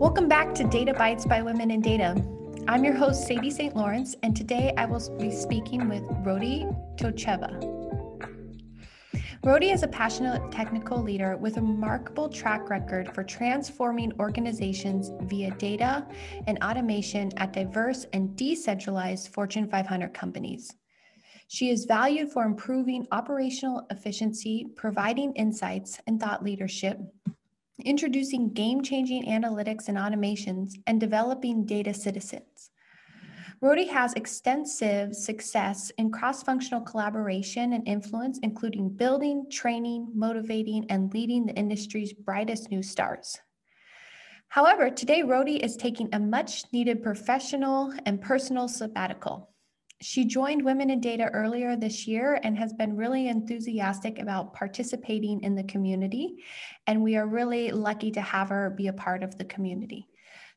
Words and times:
Welcome 0.00 0.28
back 0.28 0.54
to 0.54 0.62
Data 0.62 0.94
Bytes 0.94 1.28
by 1.28 1.42
Women 1.42 1.72
in 1.72 1.80
Data. 1.80 2.14
I'm 2.68 2.84
your 2.84 2.94
host, 2.94 3.26
Sadie 3.26 3.50
St. 3.50 3.74
Lawrence, 3.74 4.14
and 4.22 4.36
today 4.36 4.72
I 4.76 4.84
will 4.84 5.00
be 5.18 5.32
speaking 5.32 5.88
with 5.88 6.04
Rodi 6.24 6.62
Tocheva. 6.96 7.58
Rodi 9.42 9.74
is 9.74 9.82
a 9.82 9.88
passionate 9.88 10.52
technical 10.52 11.02
leader 11.02 11.36
with 11.36 11.56
a 11.56 11.60
remarkable 11.60 12.28
track 12.28 12.70
record 12.70 13.12
for 13.12 13.24
transforming 13.24 14.12
organizations 14.20 15.10
via 15.22 15.50
data 15.56 16.06
and 16.46 16.62
automation 16.62 17.32
at 17.36 17.52
diverse 17.52 18.06
and 18.12 18.36
decentralized 18.36 19.34
Fortune 19.34 19.68
500 19.68 20.14
companies. 20.14 20.76
She 21.48 21.70
is 21.70 21.86
valued 21.86 22.30
for 22.30 22.44
improving 22.44 23.04
operational 23.10 23.84
efficiency, 23.90 24.68
providing 24.76 25.32
insights 25.32 25.98
and 26.06 26.20
thought 26.20 26.44
leadership, 26.44 27.00
introducing 27.84 28.52
game 28.52 28.82
changing 28.82 29.24
analytics 29.26 29.88
and 29.88 29.96
automations, 29.96 30.72
and 30.86 31.00
developing 31.00 31.64
data 31.64 31.94
citizens. 31.94 32.70
Rodi 33.62 33.88
has 33.88 34.12
extensive 34.14 35.16
success 35.16 35.90
in 35.98 36.12
cross 36.12 36.44
functional 36.44 36.80
collaboration 36.80 37.72
and 37.72 37.86
influence, 37.88 38.38
including 38.44 38.88
building, 38.88 39.46
training, 39.50 40.08
motivating, 40.14 40.86
and 40.90 41.12
leading 41.12 41.46
the 41.46 41.54
industry's 41.54 42.12
brightest 42.12 42.70
new 42.70 42.82
stars. 42.82 43.36
However, 44.48 44.90
today 44.90 45.22
Rodi 45.22 45.58
is 45.58 45.76
taking 45.76 46.08
a 46.12 46.20
much 46.20 46.64
needed 46.72 47.02
professional 47.02 47.92
and 48.06 48.20
personal 48.20 48.68
sabbatical. 48.68 49.50
She 50.00 50.24
joined 50.24 50.64
Women 50.64 50.90
in 50.90 51.00
Data 51.00 51.28
earlier 51.32 51.74
this 51.74 52.06
year 52.06 52.38
and 52.44 52.56
has 52.56 52.72
been 52.72 52.96
really 52.96 53.28
enthusiastic 53.28 54.20
about 54.20 54.54
participating 54.54 55.42
in 55.42 55.56
the 55.56 55.64
community. 55.64 56.36
And 56.86 57.02
we 57.02 57.16
are 57.16 57.26
really 57.26 57.72
lucky 57.72 58.12
to 58.12 58.20
have 58.20 58.50
her 58.50 58.70
be 58.70 58.86
a 58.86 58.92
part 58.92 59.24
of 59.24 59.36
the 59.36 59.44
community. 59.44 60.06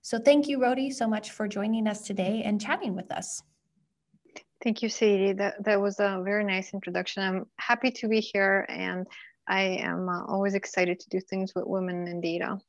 So 0.04 0.20
thank 0.20 0.48
you, 0.48 0.60
Rodi, 0.60 0.94
so 0.94 1.08
much 1.08 1.32
for 1.32 1.48
joining 1.48 1.88
us 1.88 2.02
today 2.02 2.44
and 2.46 2.62
chatting 2.62 2.96
with 2.96 3.12
us. 3.12 3.42
Thank 4.64 4.84
you, 4.84 4.90
Sadie. 4.90 5.34
That, 5.34 5.64
that 5.64 5.82
was 5.82 6.00
a 6.00 6.22
very 6.24 6.44
nice 6.44 6.74
introduction. 6.74 7.24
I'm 7.24 7.46
happy 7.58 7.90
to 7.92 8.08
be 8.08 8.20
here 8.20 8.68
and 8.70 9.08
I 9.48 9.62
am 9.62 10.08
uh, 10.08 10.26
always 10.26 10.54
excited 10.54 11.00
to 11.00 11.10
do 11.10 11.20
things 11.20 11.54
with 11.56 11.66
women 11.66 12.08
in 12.08 12.22
data. 12.22 12.60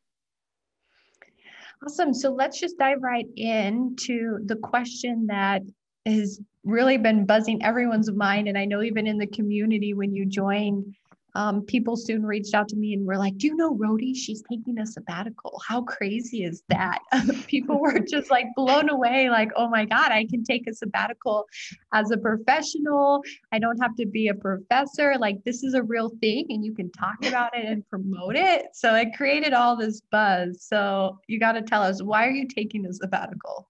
Awesome. 1.84 2.14
So 2.14 2.32
let's 2.32 2.58
just 2.58 2.78
dive 2.78 3.02
right 3.02 3.26
into 3.36 4.38
the 4.46 4.56
question 4.56 5.26
that 5.26 5.62
has 6.06 6.40
really 6.64 6.96
been 6.96 7.26
buzzing 7.26 7.62
everyone's 7.64 8.10
mind. 8.10 8.48
And 8.48 8.56
I 8.56 8.64
know 8.64 8.82
even 8.82 9.06
in 9.06 9.18
the 9.18 9.26
community 9.26 9.94
when 9.94 10.14
you 10.14 10.26
joined, 10.26 10.94
um, 11.34 11.62
people 11.62 11.96
soon 11.96 12.26
reached 12.26 12.54
out 12.54 12.68
to 12.68 12.76
me 12.76 12.92
and 12.92 13.06
were 13.06 13.16
like, 13.16 13.38
Do 13.38 13.46
you 13.46 13.56
know 13.56 13.74
Rodi? 13.74 14.14
She's 14.14 14.42
taking 14.50 14.78
a 14.78 14.86
sabbatical. 14.86 15.60
How 15.66 15.82
crazy 15.82 16.44
is 16.44 16.62
that? 16.68 16.98
people 17.46 17.80
were 17.80 17.98
just 17.98 18.30
like 18.30 18.46
blown 18.54 18.90
away, 18.90 19.30
like, 19.30 19.50
Oh 19.56 19.68
my 19.68 19.86
God, 19.86 20.12
I 20.12 20.26
can 20.26 20.44
take 20.44 20.66
a 20.66 20.74
sabbatical 20.74 21.46
as 21.94 22.10
a 22.10 22.18
professional. 22.18 23.22
I 23.50 23.58
don't 23.58 23.78
have 23.80 23.96
to 23.96 24.06
be 24.06 24.28
a 24.28 24.34
professor. 24.34 25.16
Like, 25.18 25.42
this 25.44 25.62
is 25.62 25.74
a 25.74 25.82
real 25.82 26.10
thing 26.20 26.46
and 26.50 26.64
you 26.64 26.74
can 26.74 26.90
talk 26.92 27.24
about 27.24 27.56
it 27.56 27.64
and 27.64 27.88
promote 27.88 28.36
it. 28.36 28.66
So 28.74 28.94
it 28.94 29.16
created 29.16 29.54
all 29.54 29.76
this 29.76 30.02
buzz. 30.10 30.62
So 30.62 31.18
you 31.28 31.40
got 31.40 31.52
to 31.52 31.62
tell 31.62 31.82
us, 31.82 32.02
why 32.02 32.26
are 32.26 32.32
you 32.32 32.46
taking 32.46 32.84
a 32.84 32.92
sabbatical? 32.92 33.68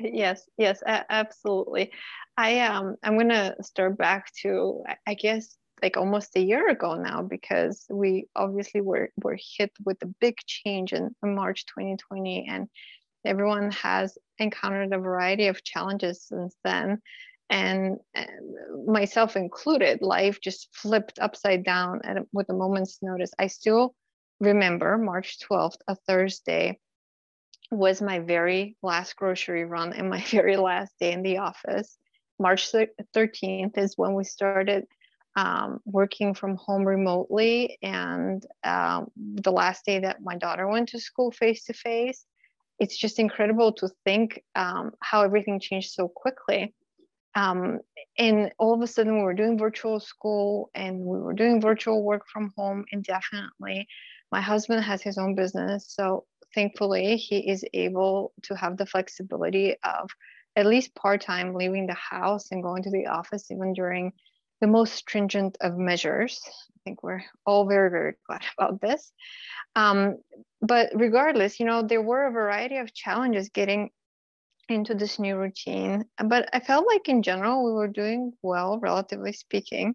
Yes 0.00 0.48
yes 0.58 0.82
absolutely. 0.86 1.92
I 2.36 2.60
um 2.60 2.96
i'm 3.02 3.16
gonna 3.16 3.54
start 3.62 3.96
back 3.96 4.32
to 4.42 4.82
i 5.06 5.14
guess 5.14 5.56
like 5.82 5.96
almost 5.96 6.36
a 6.36 6.40
year 6.40 6.68
ago 6.68 6.94
now 6.94 7.22
because 7.22 7.86
we 7.90 8.26
obviously 8.34 8.80
were 8.80 9.10
were 9.22 9.38
hit 9.56 9.70
with 9.84 10.02
a 10.02 10.12
big 10.20 10.36
change 10.46 10.92
in, 10.92 11.14
in 11.22 11.34
march 11.34 11.66
2020 11.66 12.46
and 12.48 12.68
everyone 13.24 13.70
has 13.72 14.18
encountered 14.38 14.92
a 14.92 14.98
variety 14.98 15.46
of 15.46 15.64
challenges 15.64 16.24
since 16.26 16.54
then. 16.64 17.00
And, 17.50 17.98
and 18.14 18.86
myself 18.86 19.36
included 19.36 20.00
life 20.00 20.40
just 20.40 20.68
flipped 20.74 21.18
upside 21.18 21.64
down 21.64 22.00
at, 22.04 22.18
with 22.32 22.48
a 22.48 22.54
moment's 22.54 22.98
notice. 23.02 23.32
I 23.38 23.48
still 23.48 23.94
remember 24.40 24.98
march 24.98 25.38
12th 25.48 25.76
a 25.86 25.94
thursday 26.08 26.78
was 27.70 28.02
my 28.02 28.20
very 28.20 28.76
last 28.82 29.16
grocery 29.16 29.64
run 29.64 29.92
and 29.92 30.10
my 30.10 30.20
very 30.30 30.56
last 30.56 30.92
day 30.98 31.12
in 31.12 31.22
the 31.22 31.38
office. 31.38 31.96
March 32.38 32.72
13th 32.72 33.78
is 33.78 33.96
when 33.96 34.14
we 34.14 34.24
started 34.24 34.86
um, 35.36 35.80
working 35.84 36.34
from 36.34 36.56
home 36.56 36.86
remotely, 36.86 37.78
and 37.82 38.44
um, 38.62 39.10
the 39.16 39.50
last 39.52 39.84
day 39.84 40.00
that 40.00 40.22
my 40.22 40.36
daughter 40.36 40.68
went 40.68 40.90
to 40.90 41.00
school 41.00 41.30
face 41.32 41.64
to 41.64 41.72
face. 41.72 42.24
It's 42.78 42.96
just 42.96 43.18
incredible 43.18 43.72
to 43.74 43.88
think 44.04 44.42
um, 44.54 44.92
how 45.00 45.22
everything 45.22 45.60
changed 45.60 45.92
so 45.92 46.08
quickly. 46.08 46.74
Um, 47.36 47.80
and 48.16 48.52
all 48.58 48.74
of 48.74 48.80
a 48.80 48.86
sudden, 48.86 49.16
we 49.16 49.24
were 49.24 49.34
doing 49.34 49.58
virtual 49.58 49.98
school 49.98 50.70
and 50.74 51.00
we 51.00 51.18
were 51.18 51.32
doing 51.32 51.60
virtual 51.60 52.04
work 52.04 52.22
from 52.32 52.52
home 52.56 52.84
indefinitely. 52.92 53.88
My 54.30 54.40
husband 54.40 54.84
has 54.84 55.02
his 55.02 55.18
own 55.18 55.34
business, 55.34 55.86
so 55.88 56.26
thankfully, 56.54 57.16
he 57.16 57.50
is 57.50 57.64
able 57.74 58.32
to 58.42 58.54
have 58.54 58.76
the 58.76 58.86
flexibility 58.86 59.76
of 59.84 60.10
at 60.56 60.66
least 60.66 60.94
part 60.94 61.20
time 61.20 61.54
leaving 61.54 61.86
the 61.86 61.94
house 61.94 62.50
and 62.50 62.62
going 62.62 62.82
to 62.84 62.90
the 62.90 63.06
office, 63.06 63.50
even 63.50 63.72
during 63.72 64.12
the 64.60 64.66
most 64.66 64.94
stringent 64.94 65.56
of 65.60 65.76
measures. 65.76 66.40
I 66.46 66.78
think 66.84 67.02
we're 67.02 67.22
all 67.44 67.66
very, 67.66 67.90
very 67.90 68.14
glad 68.26 68.42
about 68.58 68.80
this. 68.80 69.12
Um, 69.74 70.18
but 70.62 70.90
regardless, 70.94 71.58
you 71.58 71.66
know, 71.66 71.82
there 71.82 72.02
were 72.02 72.26
a 72.26 72.32
variety 72.32 72.76
of 72.76 72.94
challenges 72.94 73.48
getting 73.48 73.90
into 74.68 74.94
this 74.94 75.18
new 75.18 75.36
routine. 75.36 76.04
But 76.24 76.48
I 76.52 76.60
felt 76.60 76.86
like 76.86 77.08
in 77.08 77.22
general, 77.22 77.64
we 77.64 77.72
were 77.72 77.88
doing 77.88 78.32
well, 78.42 78.78
relatively 78.78 79.32
speaking. 79.32 79.94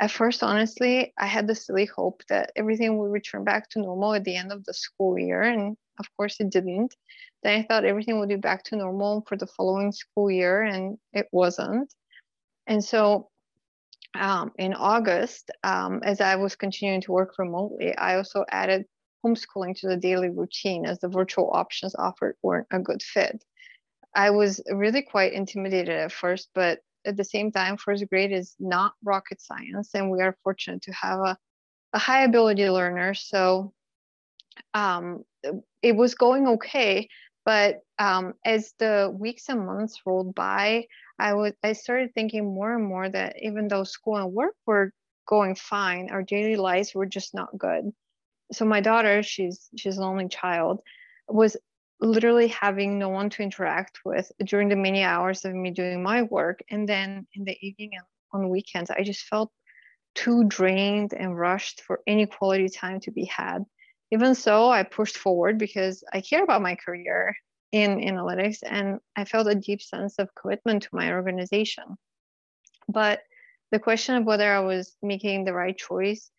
At 0.00 0.10
first, 0.12 0.42
honestly, 0.42 1.12
I 1.18 1.26
had 1.26 1.46
the 1.46 1.54
silly 1.54 1.84
hope 1.84 2.22
that 2.28 2.52
everything 2.54 2.98
would 2.98 3.10
return 3.10 3.44
back 3.44 3.68
to 3.70 3.80
normal 3.80 4.14
at 4.14 4.24
the 4.24 4.36
end 4.36 4.52
of 4.52 4.64
the 4.64 4.72
school 4.72 5.18
year. 5.18 5.42
And 5.42 5.76
of 5.98 6.06
course, 6.16 6.36
it 6.40 6.50
didn't. 6.50 6.94
Then 7.42 7.60
I 7.60 7.62
thought 7.62 7.84
everything 7.84 8.18
would 8.18 8.28
be 8.28 8.36
back 8.36 8.64
to 8.64 8.76
normal 8.76 9.24
for 9.28 9.36
the 9.36 9.46
following 9.46 9.92
school 9.92 10.30
year, 10.30 10.62
and 10.62 10.98
it 11.12 11.28
wasn't. 11.32 11.92
And 12.66 12.84
so 12.84 13.30
um, 14.14 14.52
in 14.58 14.74
August, 14.74 15.50
um, 15.62 16.00
as 16.04 16.20
I 16.20 16.36
was 16.36 16.56
continuing 16.56 17.00
to 17.02 17.12
work 17.12 17.38
remotely, 17.38 17.96
I 17.96 18.16
also 18.16 18.44
added 18.50 18.84
homeschooling 19.24 19.76
to 19.80 19.88
the 19.88 19.96
daily 19.96 20.30
routine 20.30 20.86
as 20.86 20.98
the 21.00 21.08
virtual 21.08 21.50
options 21.52 21.94
offered 21.96 22.36
weren't 22.42 22.66
a 22.70 22.78
good 22.78 23.02
fit. 23.02 23.42
I 24.14 24.30
was 24.30 24.60
really 24.70 25.02
quite 25.02 25.32
intimidated 25.32 25.96
at 25.96 26.12
first, 26.12 26.50
but 26.54 26.80
at 27.04 27.16
the 27.16 27.24
same 27.24 27.52
time, 27.52 27.76
first 27.76 28.08
grade 28.08 28.32
is 28.32 28.54
not 28.58 28.94
rocket 29.04 29.40
science, 29.40 29.90
and 29.94 30.10
we 30.10 30.20
are 30.20 30.36
fortunate 30.42 30.82
to 30.82 30.92
have 30.92 31.20
a, 31.20 31.36
a 31.92 31.98
high 31.98 32.24
ability 32.24 32.68
learner. 32.68 33.14
So 33.14 33.72
um, 34.74 35.24
it 35.82 35.96
was 35.96 36.14
going 36.14 36.46
okay. 36.48 37.08
But 37.44 37.80
um, 37.98 38.34
as 38.44 38.74
the 38.78 39.14
weeks 39.16 39.48
and 39.48 39.64
months 39.64 40.00
rolled 40.04 40.34
by, 40.34 40.86
I 41.18 41.34
was 41.34 41.52
I 41.62 41.72
started 41.72 42.12
thinking 42.14 42.54
more 42.54 42.74
and 42.74 42.84
more 42.84 43.08
that 43.08 43.36
even 43.40 43.68
though 43.68 43.84
school 43.84 44.16
and 44.16 44.32
work 44.32 44.54
were 44.66 44.92
going 45.26 45.54
fine, 45.54 46.10
our 46.10 46.22
daily 46.22 46.56
lives 46.56 46.94
were 46.94 47.06
just 47.06 47.34
not 47.34 47.56
good. 47.56 47.90
So 48.52 48.64
my 48.64 48.80
daughter, 48.80 49.22
she's 49.22 49.68
she's 49.76 49.98
an 49.98 50.04
only 50.04 50.28
child, 50.28 50.80
was 51.28 51.56
literally 52.00 52.48
having 52.48 52.98
no 52.98 53.08
one 53.08 53.30
to 53.30 53.42
interact 53.42 54.00
with 54.04 54.30
during 54.44 54.68
the 54.68 54.76
many 54.76 55.02
hours 55.02 55.44
of 55.44 55.54
me 55.54 55.70
doing 55.70 56.02
my 56.02 56.22
work, 56.22 56.60
and 56.70 56.88
then 56.88 57.26
in 57.34 57.44
the 57.44 57.56
evening 57.66 57.90
and 57.94 58.04
on 58.32 58.50
weekends, 58.50 58.90
I 58.90 59.02
just 59.02 59.22
felt 59.22 59.50
too 60.14 60.44
drained 60.44 61.14
and 61.14 61.38
rushed 61.38 61.82
for 61.82 62.00
any 62.06 62.26
quality 62.26 62.68
time 62.68 63.00
to 63.00 63.10
be 63.10 63.24
had 63.24 63.64
even 64.10 64.34
so, 64.34 64.70
I 64.70 64.82
pushed 64.84 65.18
forward 65.18 65.58
because 65.58 66.02
I 66.12 66.20
care 66.20 66.42
about 66.42 66.62
my 66.62 66.74
career 66.74 67.34
in 67.72 67.98
analytics 67.98 68.58
and 68.62 69.00
I 69.14 69.24
felt 69.24 69.46
a 69.46 69.54
deep 69.54 69.82
sense 69.82 70.18
of 70.18 70.34
commitment 70.34 70.84
to 70.84 70.88
my 70.92 71.12
organization. 71.12 71.84
But 72.88 73.20
the 73.70 73.78
question 73.78 74.16
of 74.16 74.24
whether 74.24 74.50
I 74.50 74.60
was 74.60 74.96
making 75.02 75.44
the 75.44 75.52
right 75.52 75.76
choice 75.76 76.30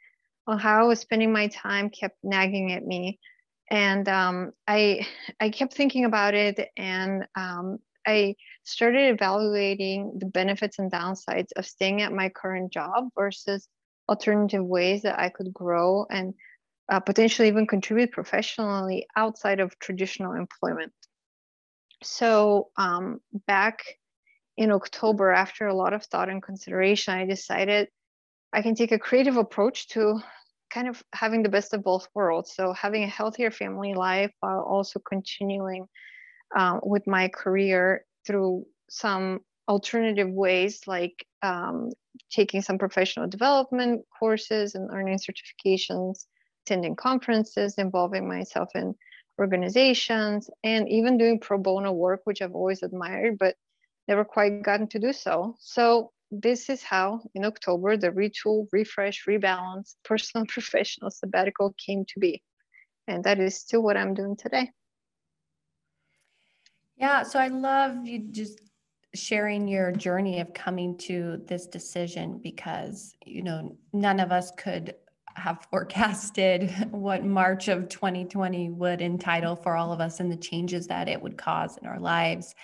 or 0.48 0.58
how 0.58 0.82
I 0.82 0.88
was 0.88 1.00
spending 1.00 1.32
my 1.32 1.48
time 1.48 1.92
kept 1.92 2.18
nagging 2.24 2.72
at 2.72 2.84
me. 2.84 3.20
And 3.70 4.10
um, 4.10 4.52
I, 4.68 5.06
I 5.40 5.52
kept 5.52 5.76
thinking 5.76 6.06
about 6.06 6.34
it 6.34 6.70
and 6.76 7.28
um, 7.36 7.78
I 8.08 8.36
started 8.64 9.14
evaluating 9.14 10.18
the 10.18 10.26
benefits 10.26 10.80
and 10.80 10.92
downsides 10.92 11.50
of 11.56 11.68
staying 11.68 12.02
at 12.02 12.12
my 12.12 12.30
current 12.30 12.74
job 12.74 13.10
versus 13.16 13.68
alternative 14.08 14.66
ways 14.66 15.04
that 15.04 15.20
I 15.20 15.30
could 15.30 15.54
grow 15.54 16.08
and 16.10 16.34
uh, 16.90 17.00
potentially 17.00 17.48
even 17.48 17.68
contribute 17.68 18.12
professionally 18.12 19.08
outside 19.16 19.60
of 19.60 19.78
traditional 19.80 20.34
employment. 20.34 20.92
So 22.04 22.70
um, 22.78 23.20
back 23.48 23.84
in 24.58 24.72
October, 24.72 25.32
after 25.32 25.68
a 25.68 25.76
lot 25.76 25.94
of 25.94 26.04
thought 26.04 26.30
and 26.30 26.42
consideration, 26.42 27.14
I 27.14 27.26
decided 27.26 27.90
I 28.52 28.62
can 28.62 28.76
take 28.76 28.92
a 28.92 29.00
creative 29.00 29.38
approach 29.38 29.90
to 29.90 30.20
kind 30.70 30.88
of 30.88 31.04
having 31.14 31.44
the 31.44 31.50
best 31.50 31.74
of 31.74 31.84
both 31.84 32.08
worlds. 32.14 32.54
So 32.56 32.74
having 32.74 33.04
a 33.04 33.08
healthier 33.08 33.52
family 33.52 33.94
life 33.94 34.32
while 34.40 34.62
also 34.62 35.00
continuing 35.00 35.86
uh, 36.56 36.80
with 36.84 37.06
my 37.08 37.28
career 37.28 38.06
through 38.26 38.66
some 38.90 39.40
alternative 39.68 40.30
ways 40.30 40.82
like 40.88 41.26
um, 41.44 41.92
taking 42.32 42.62
some 42.62 42.78
professional 42.78 43.28
development 43.28 44.02
courses 44.18 44.76
and 44.76 44.90
earning 44.92 45.18
certifications, 45.18 46.26
attending 46.66 46.96
conferences, 46.96 47.76
involving 47.78 48.28
myself 48.28 48.70
in 48.76 48.96
organizations, 49.40 50.50
and 50.64 50.90
even 50.90 51.18
doing 51.18 51.40
pro 51.40 51.58
bono 51.58 51.92
work, 51.92 52.22
which 52.26 52.42
I've 52.42 52.56
always 52.56 52.84
admired, 52.84 53.38
but 53.40 53.56
never 54.08 54.26
quite 54.26 54.64
gotten 54.64 54.88
to 54.90 55.00
do 55.00 55.14
so. 55.14 55.56
So 55.60 56.12
this 56.32 56.70
is 56.70 56.84
how 56.84 57.22
in 57.34 57.46
October 57.46 57.98
the 57.98 58.12
retool, 58.12 58.68
refresh, 58.72 59.26
rebalance, 59.26 59.96
personal 60.04 60.46
professional 60.46 61.12
sabbatical 61.12 61.74
came 61.78 62.06
to 62.06 62.20
be. 62.20 62.44
And 63.08 63.24
that 63.24 63.40
is 63.40 63.58
still 63.58 63.82
what 63.82 63.98
I'm 63.98 64.14
doing 64.14 64.36
today. 64.36 64.72
Yeah, 66.98 67.24
so 67.24 67.40
I 67.40 67.48
love 67.48 68.06
you 68.06 68.20
just 68.32 68.60
sharing 69.16 69.68
your 69.68 69.92
journey 69.92 70.40
of 70.40 70.54
coming 70.54 70.98
to 70.98 71.42
this 71.48 71.66
decision 71.66 72.40
because 72.44 73.16
you 73.26 73.42
know 73.42 73.76
none 73.92 74.20
of 74.20 74.32
us 74.32 74.52
could 74.58 74.94
have 75.36 75.68
forecasted 75.70 76.70
what 76.92 77.24
March 77.24 77.68
of 77.68 77.90
2020 77.90 78.70
would 78.72 79.02
entitle 79.02 79.56
for 79.56 79.76
all 79.76 79.92
of 79.92 80.00
us 80.00 80.20
and 80.20 80.32
the 80.32 80.38
changes 80.38 80.88
that 80.88 81.08
it 81.08 81.22
would 81.22 81.38
cause 81.38 81.78
in 81.78 81.88
our 81.88 82.00
lives. 82.00 82.56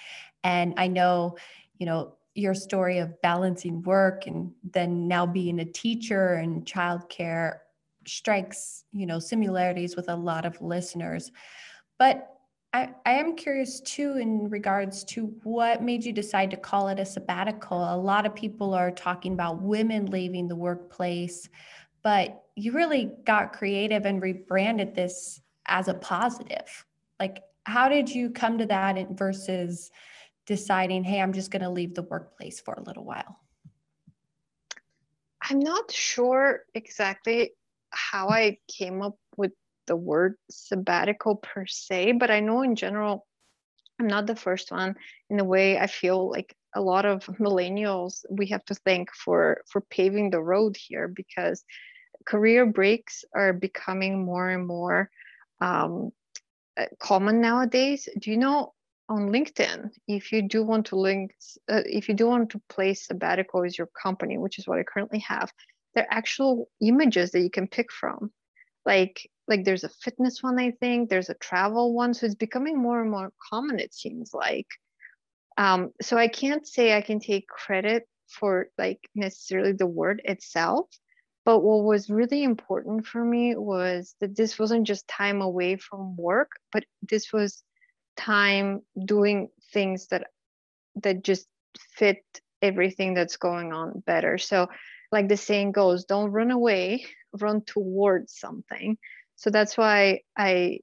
And 0.43 0.73
I 0.77 0.87
know, 0.87 1.37
you 1.77 1.85
know, 1.85 2.15
your 2.35 2.53
story 2.53 2.97
of 2.97 3.21
balancing 3.21 3.81
work 3.83 4.27
and 4.27 4.51
then 4.73 5.07
now 5.07 5.25
being 5.25 5.59
a 5.59 5.65
teacher 5.65 6.33
and 6.33 6.65
childcare 6.65 7.59
strikes, 8.05 8.83
you 8.91 9.05
know, 9.05 9.19
similarities 9.19 9.95
with 9.95 10.09
a 10.09 10.15
lot 10.15 10.45
of 10.45 10.61
listeners. 10.61 11.31
But 11.97 12.35
I, 12.73 12.89
I 13.05 13.13
am 13.13 13.37
curious 13.37 13.79
too 13.79 14.17
in 14.17 14.49
regards 14.49 15.05
to 15.05 15.27
what 15.43 15.81
made 15.81 16.03
you 16.03 16.11
decide 16.11 16.51
to 16.51 16.57
call 16.57 16.89
it 16.89 16.99
a 16.99 17.05
sabbatical. 17.05 17.77
A 17.77 17.95
lot 17.95 18.25
of 18.25 18.35
people 18.35 18.73
are 18.73 18.91
talking 18.91 19.31
about 19.31 19.61
women 19.61 20.07
leaving 20.07 20.49
the 20.49 20.57
workplace, 20.57 21.47
but 22.05 22.43
you 22.55 22.71
really 22.71 23.11
got 23.25 23.51
creative 23.51 24.05
and 24.05 24.21
rebranded 24.21 24.93
this 24.93 25.41
as 25.65 25.87
a 25.87 25.93
positive. 25.95 26.85
Like, 27.19 27.41
how 27.63 27.89
did 27.89 28.07
you 28.07 28.29
come 28.29 28.59
to 28.59 28.67
that 28.67 28.95
versus 29.17 29.89
deciding, 30.45 31.03
hey, 31.03 31.19
I'm 31.19 31.33
just 31.33 31.49
going 31.49 31.63
to 31.63 31.69
leave 31.71 31.95
the 31.95 32.03
workplace 32.03 32.61
for 32.61 32.75
a 32.75 32.83
little 32.83 33.03
while? 33.03 33.39
I'm 35.49 35.57
not 35.57 35.91
sure 35.91 36.65
exactly 36.75 37.53
how 37.89 38.29
I 38.29 38.59
came 38.67 39.01
up 39.01 39.17
with 39.35 39.53
the 39.87 39.95
word 39.95 40.35
sabbatical 40.51 41.37
per 41.37 41.65
se, 41.65 42.11
but 42.13 42.29
I 42.29 42.39
know 42.39 42.61
in 42.61 42.75
general, 42.75 43.25
I'm 43.99 44.05
not 44.05 44.27
the 44.27 44.35
first 44.35 44.71
one. 44.71 44.95
In 45.31 45.39
a 45.39 45.43
way, 45.43 45.79
I 45.79 45.87
feel 45.87 46.29
like 46.29 46.55
a 46.75 46.81
lot 46.81 47.05
of 47.05 47.25
millennials 47.39 48.25
we 48.29 48.45
have 48.47 48.63
to 48.65 48.75
thank 48.75 49.11
for 49.11 49.61
for 49.67 49.81
paving 49.81 50.29
the 50.29 50.41
road 50.41 50.77
here 50.77 51.07
because 51.07 51.63
career 52.25 52.65
breaks 52.65 53.23
are 53.33 53.53
becoming 53.53 54.25
more 54.25 54.49
and 54.49 54.65
more 54.67 55.09
um, 55.61 56.11
uh, 56.77 56.85
common 56.99 57.41
nowadays. 57.41 58.09
Do 58.19 58.31
you 58.31 58.37
know 58.37 58.73
on 59.07 59.29
LinkedIn, 59.29 59.91
if 60.07 60.31
you 60.31 60.41
do 60.41 60.63
want 60.63 60.87
to 60.87 60.95
link, 60.95 61.31
uh, 61.69 61.83
if 61.85 62.09
you 62.09 62.15
do 62.15 62.27
want 62.27 62.49
to 62.51 62.61
place 62.69 63.07
sabbatical 63.07 63.63
as 63.63 63.77
your 63.77 63.89
company, 64.01 64.37
which 64.37 64.57
is 64.57 64.67
what 64.67 64.79
I 64.79 64.83
currently 64.83 65.19
have, 65.19 65.51
there 65.93 66.05
are 66.05 66.17
actual 66.17 66.69
images 66.81 67.31
that 67.31 67.41
you 67.41 67.49
can 67.49 67.67
pick 67.67 67.91
from. 67.91 68.31
Like 68.85 69.29
like 69.47 69.63
there's 69.63 69.83
a 69.83 69.89
fitness 69.89 70.41
one 70.41 70.59
i 70.59 70.71
think 70.71 71.09
there's 71.09 71.29
a 71.29 71.35
travel 71.35 71.93
one 71.93 72.13
so 72.13 72.25
it's 72.25 72.35
becoming 72.35 72.77
more 72.77 73.01
and 73.01 73.11
more 73.11 73.31
common 73.49 73.79
it 73.79 73.93
seems 73.93 74.33
like 74.33 74.67
um, 75.57 75.91
so 76.01 76.17
i 76.17 76.27
can't 76.27 76.67
say 76.67 76.95
i 76.95 77.01
can 77.01 77.19
take 77.19 77.47
credit 77.47 78.07
for 78.27 78.67
like 78.77 78.99
necessarily 79.13 79.71
the 79.71 79.85
word 79.85 80.21
itself 80.25 80.87
but 81.45 81.59
what 81.59 81.83
was 81.83 82.09
really 82.09 82.43
important 82.43 83.05
for 83.05 83.23
me 83.23 83.55
was 83.55 84.15
that 84.19 84.35
this 84.35 84.57
wasn't 84.59 84.87
just 84.87 85.07
time 85.07 85.41
away 85.41 85.77
from 85.77 86.15
work 86.17 86.51
but 86.71 86.83
this 87.09 87.31
was 87.31 87.63
time 88.17 88.81
doing 89.05 89.49
things 89.73 90.07
that 90.07 90.27
that 91.03 91.23
just 91.23 91.47
fit 91.97 92.23
everything 92.61 93.13
that's 93.13 93.37
going 93.37 93.73
on 93.73 94.01
better. 94.05 94.37
So 94.37 94.67
like 95.11 95.27
the 95.27 95.37
saying 95.37 95.71
goes 95.71 96.05
don't 96.05 96.31
run 96.31 96.51
away 96.51 97.05
run 97.39 97.61
towards 97.61 98.37
something. 98.37 98.97
So 99.35 99.49
that's 99.49 99.77
why 99.77 100.21
i 100.37 100.79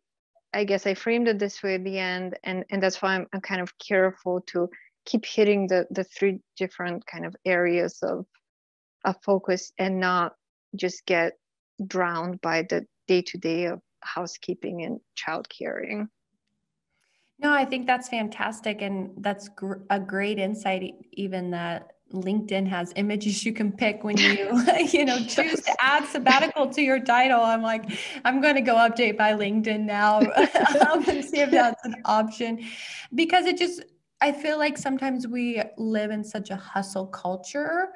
i 0.52 0.64
guess 0.64 0.86
i 0.86 0.92
framed 0.92 1.28
it 1.28 1.38
this 1.38 1.62
way 1.62 1.76
at 1.76 1.84
the 1.84 1.98
end 1.98 2.38
and 2.44 2.64
and 2.70 2.82
that's 2.82 3.00
why 3.00 3.14
i'm, 3.14 3.26
I'm 3.32 3.40
kind 3.40 3.62
of 3.62 3.72
careful 3.78 4.42
to 4.48 4.68
keep 5.06 5.24
hitting 5.24 5.66
the 5.66 5.86
the 5.90 6.04
three 6.04 6.40
different 6.58 7.06
kind 7.06 7.24
of 7.24 7.34
areas 7.46 7.98
of 8.02 8.26
a 9.04 9.14
focus 9.24 9.72
and 9.78 9.98
not 9.98 10.34
just 10.76 11.04
get 11.06 11.34
drowned 11.86 12.40
by 12.40 12.62
the 12.62 12.86
day 13.08 13.22
to 13.22 13.38
day 13.38 13.66
of 13.66 13.80
housekeeping 14.02 14.82
and 14.84 15.00
child 15.14 15.48
caring 15.48 16.08
no 17.38 17.52
i 17.52 17.64
think 17.64 17.86
that's 17.86 18.08
fantastic 18.08 18.82
and 18.82 19.10
that's 19.18 19.48
gr- 19.48 19.84
a 19.90 19.98
great 19.98 20.38
insight 20.38 20.94
even 21.12 21.50
that 21.50 21.92
LinkedIn 22.12 22.68
has 22.68 22.92
images 22.96 23.44
you 23.44 23.52
can 23.52 23.72
pick 23.72 24.04
when 24.04 24.16
you, 24.16 24.64
you 24.92 25.04
know, 25.04 25.18
choose 25.18 25.60
to 25.62 25.74
add 25.80 26.06
sabbatical 26.06 26.68
to 26.70 26.82
your 26.82 27.00
title. 27.00 27.40
I'm 27.40 27.62
like, 27.62 27.84
I'm 28.24 28.40
going 28.40 28.54
to 28.54 28.60
go 28.60 28.74
update 28.74 29.18
my 29.18 29.32
LinkedIn 29.32 29.80
now. 29.80 30.20
Um, 30.82 31.02
going 31.02 31.22
to 31.22 31.22
see 31.22 31.40
if 31.40 31.50
that's 31.50 31.84
an 31.84 31.96
option 32.04 32.64
because 33.14 33.46
it 33.46 33.56
just, 33.56 33.84
I 34.20 34.32
feel 34.32 34.58
like 34.58 34.76
sometimes 34.76 35.26
we 35.26 35.62
live 35.76 36.10
in 36.10 36.22
such 36.24 36.50
a 36.50 36.56
hustle 36.56 37.06
culture 37.06 37.88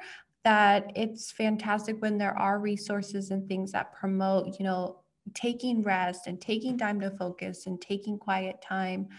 that 0.47 0.93
it's 0.95 1.29
fantastic 1.29 2.01
when 2.01 2.17
there 2.17 2.31
are 2.39 2.57
resources 2.57 3.31
and 3.31 3.45
things 3.49 3.69
that 3.73 3.91
promote, 3.91 4.57
you 4.57 4.63
know, 4.63 5.01
taking 5.33 5.83
rest 5.83 6.25
and 6.25 6.39
taking 6.39 6.77
time 6.77 7.01
to 7.01 7.11
focus 7.11 7.67
and 7.67 7.81
taking 7.81 8.17
quiet 8.17 8.61
time. 8.61 9.09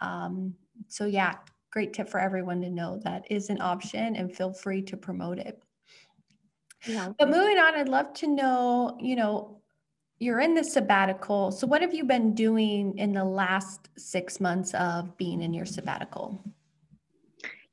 Um, 0.00 0.54
so 0.86 1.04
yeah, 1.04 1.34
great 1.70 1.92
tip 1.92 2.08
for 2.08 2.18
everyone 2.18 2.62
to 2.62 2.70
know 2.70 2.98
that 3.04 3.30
is 3.30 3.50
an 3.50 3.60
option 3.60 4.16
and 4.16 4.34
feel 4.34 4.54
free 4.54 4.80
to 4.80 4.96
promote 4.96 5.38
it. 5.38 5.62
Yeah. 6.86 7.10
But 7.18 7.28
moving 7.28 7.58
on, 7.58 7.74
I'd 7.74 7.90
love 7.90 8.14
to 8.14 8.26
know, 8.26 8.96
you 8.98 9.14
know, 9.14 9.60
you're 10.20 10.40
in 10.40 10.54
the 10.54 10.64
sabbatical. 10.64 11.52
So 11.52 11.66
what 11.66 11.82
have 11.82 11.92
you 11.92 12.04
been 12.04 12.34
doing 12.34 12.96
in 12.96 13.12
the 13.12 13.26
last 13.26 13.90
six 13.98 14.40
months 14.40 14.72
of 14.72 15.18
being 15.18 15.42
in 15.42 15.52
your 15.52 15.66
sabbatical? 15.66 16.42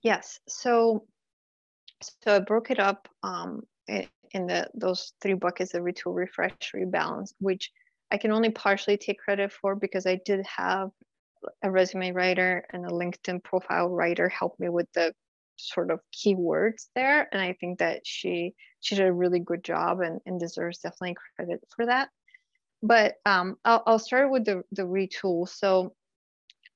Yes. 0.01 0.41
So 0.49 1.07
so 2.01 2.35
I 2.35 2.39
broke 2.39 2.71
it 2.71 2.79
up 2.79 3.07
um, 3.23 3.63
in 3.87 4.47
the 4.47 4.69
those 4.73 5.13
three 5.21 5.33
buckets 5.33 5.73
of 5.73 5.83
retool, 5.83 6.15
refresh, 6.15 6.53
rebalance, 6.73 7.33
which 7.39 7.71
I 8.11 8.17
can 8.17 8.31
only 8.31 8.49
partially 8.49 8.97
take 8.97 9.19
credit 9.19 9.51
for 9.51 9.75
because 9.75 10.05
I 10.05 10.19
did 10.25 10.45
have 10.45 10.91
a 11.63 11.71
resume 11.71 12.11
writer 12.11 12.65
and 12.71 12.85
a 12.85 12.89
LinkedIn 12.89 13.43
profile 13.43 13.89
writer 13.89 14.29
helped 14.29 14.59
me 14.59 14.69
with 14.69 14.87
the 14.93 15.13
sort 15.57 15.91
of 15.91 15.99
keywords 16.13 16.87
there. 16.95 17.27
And 17.31 17.41
I 17.41 17.53
think 17.53 17.79
that 17.79 18.01
she 18.05 18.53
she 18.81 18.95
did 18.95 19.07
a 19.07 19.13
really 19.13 19.39
good 19.39 19.63
job 19.63 20.01
and, 20.01 20.19
and 20.25 20.39
deserves 20.39 20.79
definitely 20.79 21.15
credit 21.35 21.63
for 21.75 21.85
that. 21.85 22.09
But 22.83 23.15
um, 23.25 23.57
I'll, 23.65 23.83
I'll 23.87 23.99
start 23.99 24.29
with 24.29 24.45
the, 24.45 24.63
the 24.71 24.83
retool. 24.83 25.47
So 25.49 25.95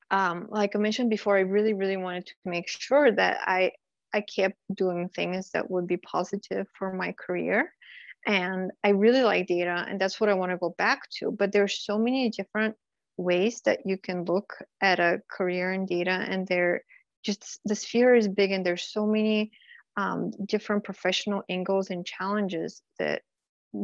um, 0.09 0.47
like 0.49 0.75
I 0.75 0.79
mentioned 0.79 1.09
before, 1.11 1.37
I 1.37 1.41
really, 1.41 1.73
really 1.73 1.97
wanted 1.97 2.25
to 2.27 2.33
make 2.45 2.67
sure 2.67 3.11
that 3.11 3.41
I 3.45 3.73
I 4.13 4.21
kept 4.21 4.57
doing 4.73 5.09
things 5.09 5.51
that 5.51 5.69
would 5.69 5.87
be 5.87 5.97
positive 5.97 6.67
for 6.77 6.93
my 6.93 7.13
career. 7.13 7.73
And 8.25 8.71
I 8.83 8.89
really 8.89 9.23
like 9.23 9.47
data, 9.47 9.85
and 9.87 9.99
that's 9.99 10.19
what 10.19 10.29
I 10.29 10.33
want 10.33 10.51
to 10.51 10.57
go 10.57 10.75
back 10.77 11.09
to. 11.19 11.31
But 11.31 11.51
there's 11.51 11.79
so 11.79 11.97
many 11.97 12.29
different 12.29 12.75
ways 13.19 13.61
that 13.65 13.79
you 13.85 13.97
can 13.97 14.23
look 14.23 14.55
at 14.81 14.99
a 14.99 15.21
career 15.29 15.73
in 15.73 15.85
data 15.85 16.11
and 16.11 16.47
they're 16.47 16.83
just 17.23 17.59
the 17.65 17.75
sphere 17.75 18.15
is 18.15 18.27
big 18.27 18.51
and 18.51 18.65
there's 18.65 18.83
so 18.83 19.05
many 19.05 19.51
um, 19.97 20.31
different 20.45 20.85
professional 20.85 21.43
angles 21.49 21.89
and 21.89 22.05
challenges 22.05 22.81
that 22.97 23.21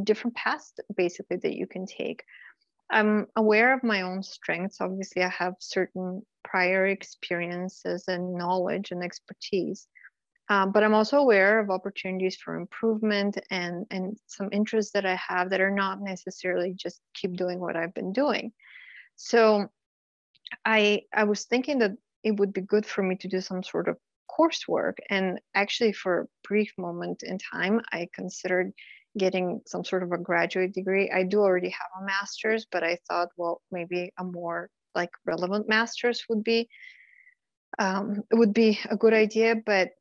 different 0.04 0.36
paths 0.36 0.74
basically 0.96 1.38
that 1.38 1.54
you 1.54 1.68
can 1.68 1.86
take 1.86 2.24
i'm 2.90 3.28
aware 3.36 3.74
of 3.74 3.84
my 3.84 4.02
own 4.02 4.24
strengths 4.24 4.80
obviously 4.80 5.22
i 5.22 5.28
have 5.28 5.54
certain 5.60 6.22
prior 6.44 6.88
experiences 6.88 8.06
and 8.08 8.34
knowledge 8.34 8.92
and 8.92 9.04
expertise 9.04 9.88
um, 10.50 10.72
but 10.72 10.84
i'm 10.84 10.94
also 10.94 11.18
aware 11.18 11.60
of 11.60 11.70
opportunities 11.70 12.36
for 12.36 12.56
improvement 12.56 13.38
and 13.50 13.86
and 13.92 14.18
some 14.28 14.50
interests 14.52 14.92
that 14.92 15.06
i 15.06 15.16
have 15.16 15.50
that 15.50 15.62
are 15.62 15.72
not 15.72 16.02
necessarily 16.02 16.74
just 16.74 17.02
keep 17.14 17.36
doing 17.36 17.60
what 17.60 17.76
i've 17.76 17.94
been 17.94 18.14
doing 18.14 18.52
so 19.16 19.70
I 20.64 21.04
I 21.14 21.24
was 21.24 21.46
thinking 21.46 21.80
that 21.80 21.92
it 22.24 22.38
would 22.38 22.54
be 22.54 22.62
good 22.62 22.86
for 22.86 23.04
me 23.04 23.16
to 23.18 23.28
do 23.28 23.42
some 23.42 23.64
sort 23.64 23.88
of 23.88 23.98
coursework. 24.30 24.96
And 25.10 25.40
actually, 25.54 25.94
for 25.94 26.22
a 26.22 26.28
brief 26.48 26.72
moment 26.78 27.24
in 27.24 27.38
time, 27.38 27.82
I 27.92 28.10
considered 28.14 28.74
getting 29.18 29.62
some 29.66 29.86
sort 29.86 30.04
of 30.04 30.12
a 30.12 30.18
graduate 30.18 30.74
degree. 30.74 31.10
I 31.10 31.24
do 31.24 31.40
already 31.40 31.70
have 31.70 32.02
a 32.02 32.06
master's, 32.06 32.66
but 32.70 32.84
I 32.84 32.98
thought, 33.08 33.30
well, 33.38 33.62
maybe 33.72 34.12
a 34.18 34.24
more 34.24 34.70
like 34.94 35.12
relevant 35.26 35.70
master's 35.70 36.24
would 36.30 36.44
be 36.44 36.70
um, 37.80 38.24
would 38.32 38.54
be 38.54 38.80
a 38.90 38.98
good 38.98 39.14
idea. 39.14 39.56
But 39.56 39.92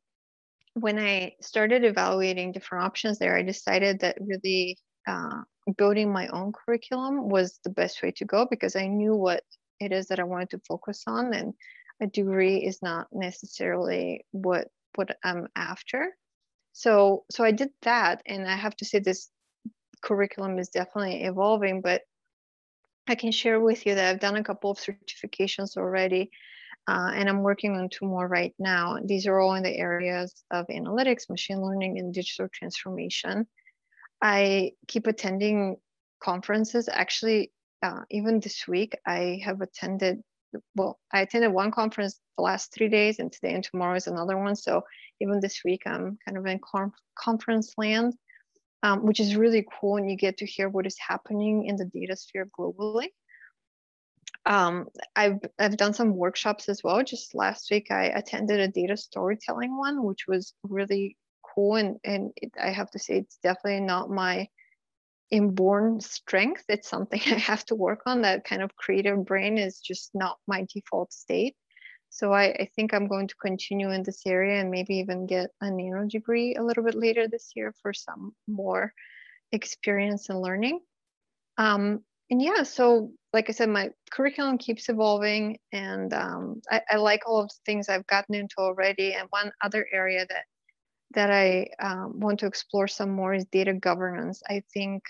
when 0.75 0.99
I 0.99 1.35
started 1.41 1.83
evaluating 1.85 2.51
different 2.51 2.83
options 2.83 3.17
there, 3.17 3.35
I 3.35 3.43
decided 3.43 4.01
that 4.01 4.17
really 4.19 4.77
uh, 5.07 5.41
building 5.77 6.11
my 6.11 6.27
own 6.27 6.51
curriculum 6.51 7.29
was 7.29 7.59
the 7.63 7.69
best 7.69 8.03
way 8.03 8.11
to 8.17 8.25
go 8.25 8.45
because 8.49 8.75
I 8.75 8.87
knew 8.87 9.15
what 9.15 9.43
it 9.79 9.93
is 9.93 10.07
that 10.07 10.19
I 10.19 10.23
wanted 10.23 10.49
to 10.51 10.61
focus 10.67 11.03
on, 11.07 11.33
and 11.33 11.53
a 12.01 12.07
degree 12.07 12.57
is 12.57 12.81
not 12.81 13.07
necessarily 13.11 14.25
what 14.31 14.67
what 14.95 15.17
I'm 15.23 15.47
after. 15.55 16.15
So 16.73 17.23
so 17.31 17.43
I 17.45 17.51
did 17.51 17.69
that, 17.83 18.21
and 18.25 18.45
I 18.45 18.55
have 18.55 18.75
to 18.77 18.85
say 18.85 18.99
this 18.99 19.29
curriculum 20.01 20.59
is 20.59 20.69
definitely 20.69 21.23
evolving, 21.23 21.81
but 21.81 22.01
I 23.07 23.15
can 23.15 23.31
share 23.31 23.61
with 23.61 23.85
you 23.85 23.95
that 23.95 24.09
I've 24.09 24.19
done 24.19 24.35
a 24.35 24.43
couple 24.43 24.71
of 24.71 24.77
certifications 24.77 25.77
already, 25.77 26.31
uh, 26.87 27.11
and 27.15 27.27
I'm 27.27 27.41
working 27.41 27.75
on 27.75 27.89
two 27.89 28.05
more 28.05 28.27
right 28.27 28.53
now. 28.59 28.99
These 29.03 29.25
are 29.25 29.39
all 29.39 29.55
in 29.55 29.63
the 29.63 29.75
areas 29.75 30.43
of 30.51 30.67
analytics, 30.67 31.29
machine 31.29 31.61
learning, 31.61 31.97
and 31.97 32.13
digital 32.13 32.47
transformation. 32.53 33.47
I 34.21 34.71
keep 34.87 35.07
attending 35.07 35.77
conferences. 36.21 36.87
Actually, 36.91 37.51
uh, 37.81 38.01
even 38.11 38.39
this 38.39 38.67
week, 38.67 38.95
I 39.05 39.41
have 39.43 39.61
attended. 39.61 40.21
Well, 40.75 40.99
I 41.11 41.21
attended 41.21 41.51
one 41.51 41.71
conference 41.71 42.19
the 42.37 42.43
last 42.43 42.71
three 42.71 42.89
days, 42.89 43.17
and 43.19 43.31
today 43.31 43.53
and 43.55 43.63
tomorrow 43.63 43.95
is 43.95 44.07
another 44.07 44.37
one. 44.37 44.55
So 44.55 44.83
even 45.19 45.39
this 45.39 45.61
week, 45.65 45.81
I'm 45.87 46.17
kind 46.23 46.37
of 46.37 46.45
in 46.45 46.59
conference 47.17 47.73
land, 47.77 48.13
um, 48.83 49.05
which 49.05 49.19
is 49.19 49.35
really 49.35 49.65
cool, 49.79 49.97
and 49.97 50.09
you 50.09 50.17
get 50.17 50.37
to 50.37 50.45
hear 50.45 50.69
what 50.69 50.85
is 50.85 50.97
happening 50.99 51.65
in 51.65 51.77
the 51.77 51.85
data 51.85 52.15
sphere 52.15 52.47
globally. 52.57 53.07
Um, 54.45 54.87
I've 55.15 55.39
I've 55.57 55.77
done 55.77 55.93
some 55.93 56.15
workshops 56.15 56.69
as 56.69 56.83
well. 56.83 57.03
Just 57.03 57.33
last 57.33 57.69
week, 57.71 57.89
I 57.91 58.05
attended 58.05 58.59
a 58.59 58.67
data 58.67 58.95
storytelling 58.95 59.75
one, 59.77 60.03
which 60.03 60.27
was 60.27 60.53
really 60.63 61.17
cool. 61.55 61.75
And 61.75 61.97
and 62.03 62.31
it, 62.35 62.51
i 62.61 62.69
have 62.71 62.91
to 62.91 62.99
say 62.99 63.17
it's 63.17 63.37
definitely 63.37 63.81
not 63.81 64.09
my 64.09 64.47
inborn 65.31 65.99
strength. 65.99 66.63
It's 66.69 66.89
something 66.89 67.21
i 67.25 67.39
have 67.39 67.65
to 67.65 67.75
work 67.75 68.01
on. 68.05 68.21
That 68.21 68.45
kind 68.45 68.61
of 68.61 68.75
creative 68.75 69.25
brain 69.25 69.57
is 69.57 69.79
just 69.79 70.11
not 70.13 70.37
my 70.47 70.67
default 70.73 71.11
state. 71.11 71.55
So 72.09 72.31
I, 72.31 72.45
I 72.45 72.69
think 72.75 72.93
i'm 72.93 73.07
going 73.07 73.27
to 73.27 73.35
continue 73.35 73.91
in 73.91 74.03
this 74.03 74.21
area 74.25 74.61
and 74.61 74.71
maybe 74.71 74.95
even 74.97 75.25
get 75.25 75.49
a 75.59 75.69
nano 75.69 76.07
degree 76.07 76.55
a 76.55 76.63
little 76.63 76.83
bit 76.83 76.95
later 76.95 77.27
this 77.27 77.51
year 77.55 77.73
for 77.81 77.93
some 77.93 78.33
more 78.47 78.93
experience 79.51 80.29
and 80.29 80.39
learning. 80.39 80.79
Um, 81.57 82.03
and 82.29 82.41
yeah 82.41 82.63
so 82.63 83.11
like 83.35 83.49
i 83.49 83.53
said 83.53 83.69
my 83.69 83.89
curriculum 84.11 84.57
keeps 84.57 84.89
evolving 84.89 85.57
and 85.71 86.13
um, 86.13 86.61
I, 86.71 86.81
I, 86.91 86.95
like 86.95 87.21
all 87.27 87.39
of 87.41 87.49
the 87.49 87.55
things 87.65 87.89
i've 87.89 88.07
gotten 88.07 88.33
into 88.33 88.55
already 88.57 89.13
and 89.13 89.27
one 89.29 89.51
other 89.61 89.85
area 89.93 90.25
that 90.27 90.45
that 91.15 91.31
I 91.31 91.67
um, 91.79 92.19
want 92.19 92.39
to 92.39 92.45
explore 92.45 92.87
some 92.87 93.09
more 93.09 93.33
is 93.33 93.45
data 93.45 93.73
governance. 93.73 94.41
I 94.47 94.63
think 94.73 95.03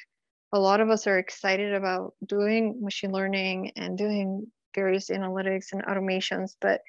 a 0.53 0.59
lot 0.59 0.79
of 0.79 0.89
us 0.89 1.07
are 1.07 1.17
excited 1.17 1.73
about 1.73 2.13
doing 2.25 2.79
machine 2.81 3.11
learning 3.11 3.71
and 3.75 3.97
doing 3.97 4.47
various 4.73 5.09
analytics 5.09 5.73
and 5.73 5.83
automations, 5.85 6.51
but 6.61 6.81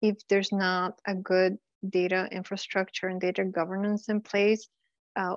if 0.00 0.16
there's 0.28 0.52
not 0.52 0.94
a 1.06 1.14
good 1.14 1.58
data 1.88 2.28
infrastructure 2.32 3.08
and 3.08 3.20
data 3.20 3.44
governance 3.44 4.08
in 4.08 4.20
place, 4.20 4.68
uh, 5.16 5.34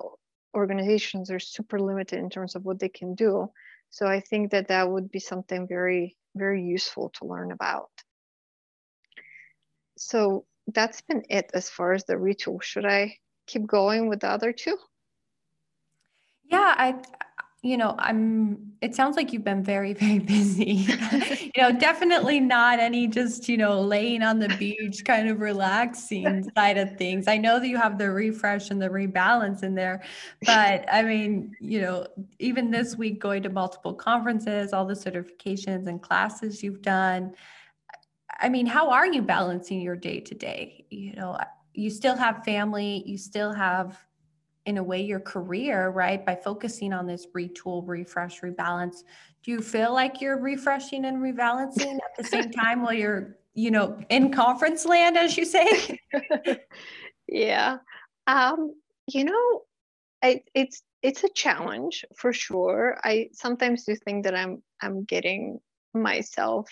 organizations 0.54 1.30
are 1.30 1.38
super 1.38 1.78
limited 1.78 2.18
in 2.18 2.30
terms 2.30 2.54
of 2.54 2.64
what 2.64 2.78
they 2.78 2.88
can 2.88 3.14
do. 3.14 3.50
So 3.96 4.06
I 4.06 4.20
think 4.20 4.50
that 4.50 4.68
that 4.68 4.90
would 4.90 5.10
be 5.10 5.20
something 5.20 5.66
very, 5.66 6.18
very 6.34 6.62
useful 6.62 7.08
to 7.14 7.24
learn 7.24 7.50
about. 7.50 7.88
So 9.96 10.44
that's 10.66 11.00
been 11.00 11.22
it 11.30 11.50
as 11.54 11.70
far 11.70 11.94
as 11.94 12.04
the 12.04 12.12
retool. 12.12 12.60
Should 12.62 12.84
I 12.84 13.16
keep 13.46 13.66
going 13.66 14.10
with 14.10 14.20
the 14.20 14.28
other 14.28 14.52
two? 14.52 14.76
Yeah, 16.44 16.74
I 16.76 16.96
you 17.66 17.76
know, 17.76 17.94
I'm 17.98 18.72
it 18.80 18.94
sounds 18.94 19.16
like 19.16 19.32
you've 19.32 19.44
been 19.44 19.64
very 19.64 19.92
very 20.04 20.18
busy. 20.18 20.86
you 21.54 21.62
know, 21.62 21.72
definitely 21.72 22.40
not 22.40 22.78
any 22.78 23.08
just, 23.08 23.48
you 23.48 23.56
know, 23.56 23.80
laying 23.80 24.22
on 24.22 24.38
the 24.38 24.48
beach 24.58 25.04
kind 25.04 25.28
of 25.28 25.40
relaxing 25.40 26.48
side 26.56 26.78
of 26.78 26.96
things. 26.96 27.26
I 27.26 27.38
know 27.38 27.58
that 27.58 27.68
you 27.68 27.76
have 27.76 27.98
the 27.98 28.10
refresh 28.10 28.70
and 28.70 28.80
the 28.80 28.88
rebalance 28.88 29.62
in 29.62 29.74
there, 29.74 30.02
but 30.44 30.84
I 30.92 31.02
mean, 31.02 31.56
you 31.60 31.80
know, 31.80 32.06
even 32.38 32.70
this 32.70 32.96
week 32.96 33.20
going 33.20 33.42
to 33.42 33.48
multiple 33.48 33.94
conferences, 33.94 34.72
all 34.72 34.86
the 34.86 34.94
certifications 34.94 35.86
and 35.88 36.00
classes 36.00 36.62
you've 36.62 36.82
done, 36.82 37.34
I 38.38 38.48
mean, 38.48 38.66
how 38.66 38.90
are 38.90 39.06
you 39.06 39.22
balancing 39.22 39.80
your 39.80 39.96
day 39.96 40.20
to 40.20 40.34
day? 40.34 40.86
You 40.90 41.14
know, 41.14 41.38
you 41.72 41.90
still 41.90 42.16
have 42.16 42.44
family, 42.44 43.02
you 43.06 43.18
still 43.18 43.52
have, 43.52 43.98
in 44.66 44.78
a 44.78 44.82
way, 44.82 45.00
your 45.00 45.20
career, 45.20 45.90
right? 45.90 46.24
By 46.24 46.34
focusing 46.34 46.92
on 46.92 47.06
this 47.06 47.26
retool, 47.34 47.86
refresh, 47.86 48.40
rebalance. 48.40 49.04
Do 49.42 49.52
you 49.52 49.60
feel 49.60 49.94
like 49.94 50.20
you're 50.20 50.38
refreshing 50.38 51.04
and 51.04 51.18
rebalancing 51.18 51.94
at 51.94 52.16
the 52.16 52.24
same 52.24 52.50
time 52.62 52.82
while 52.82 52.92
you're, 52.92 53.36
you 53.54 53.70
know, 53.70 53.98
in 54.10 54.32
conference 54.32 54.84
land, 54.84 55.16
as 55.16 55.36
you 55.36 55.44
say? 55.44 56.00
yeah. 57.28 57.78
Um, 58.26 58.74
you 59.06 59.24
know, 59.24 59.62
I, 60.22 60.42
it's 60.54 60.82
it's 61.02 61.22
a 61.22 61.28
challenge 61.28 62.04
for 62.16 62.32
sure. 62.32 62.98
I 63.04 63.28
sometimes 63.32 63.84
do 63.84 63.94
think 63.94 64.24
that 64.24 64.34
I'm 64.34 64.62
I'm 64.82 65.04
getting 65.04 65.60
myself 65.94 66.68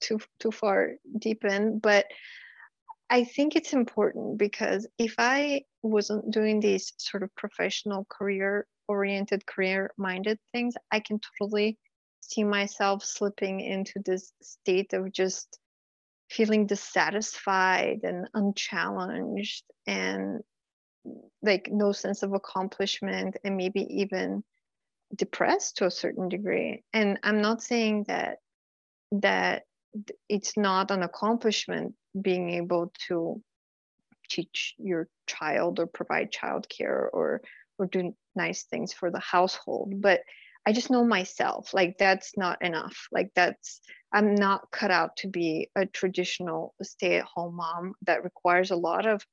too 0.00 0.20
too 0.38 0.50
far 0.50 0.92
deep 1.18 1.44
in 1.44 1.78
but 1.78 2.06
i 3.10 3.24
think 3.24 3.56
it's 3.56 3.72
important 3.72 4.38
because 4.38 4.86
if 4.98 5.14
i 5.18 5.62
wasn't 5.82 6.30
doing 6.30 6.60
these 6.60 6.92
sort 6.98 7.22
of 7.22 7.34
professional 7.36 8.06
career 8.08 8.66
oriented 8.88 9.44
career 9.46 9.90
minded 9.96 10.38
things 10.52 10.74
i 10.90 11.00
can 11.00 11.20
totally 11.38 11.78
see 12.20 12.44
myself 12.44 13.04
slipping 13.04 13.60
into 13.60 14.00
this 14.04 14.32
state 14.42 14.92
of 14.92 15.12
just 15.12 15.58
feeling 16.30 16.66
dissatisfied 16.66 18.00
and 18.02 18.28
unchallenged 18.34 19.64
and 19.86 20.40
like 21.42 21.68
no 21.72 21.92
sense 21.92 22.22
of 22.22 22.34
accomplishment 22.34 23.36
and 23.44 23.56
maybe 23.56 23.86
even 23.88 24.42
depressed 25.14 25.78
to 25.78 25.86
a 25.86 25.90
certain 25.90 26.28
degree. 26.28 26.84
And 26.92 27.18
i'm 27.22 27.40
not 27.40 27.62
saying 27.62 28.04
that 28.08 28.38
that 29.12 29.62
it's 30.28 30.56
not 30.56 30.90
an 30.90 31.02
accomplishment 31.02 31.94
being 32.20 32.50
able 32.50 32.92
to 33.08 33.42
teach 34.28 34.74
your 34.78 35.08
child 35.26 35.80
or 35.80 35.86
provide 35.86 36.32
childcare 36.32 37.08
or 37.12 37.40
or 37.78 37.86
do 37.86 38.14
nice 38.36 38.64
things 38.64 38.92
for 38.92 39.10
the 39.10 39.20
household 39.20 40.00
but 40.00 40.20
i 40.66 40.72
just 40.72 40.90
know 40.90 41.04
myself 41.04 41.72
like 41.72 41.96
that's 41.98 42.36
not 42.36 42.60
enough 42.62 43.08
like 43.10 43.30
that's 43.34 43.80
i'm 44.12 44.34
not 44.34 44.70
cut 44.70 44.90
out 44.90 45.16
to 45.16 45.28
be 45.28 45.70
a 45.76 45.86
traditional 45.86 46.74
stay-at-home 46.82 47.56
mom 47.56 47.94
that 48.02 48.24
requires 48.24 48.70
a 48.70 48.76
lot 48.76 49.06
of 49.06 49.24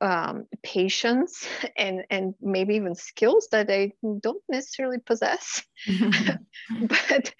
um, 0.00 0.46
patience 0.62 1.46
and 1.76 2.04
and 2.10 2.34
maybe 2.40 2.76
even 2.76 2.94
skills 2.94 3.48
that 3.52 3.70
I 3.70 3.92
don't 4.20 4.42
necessarily 4.48 4.98
possess. 4.98 5.62
but 6.80 7.34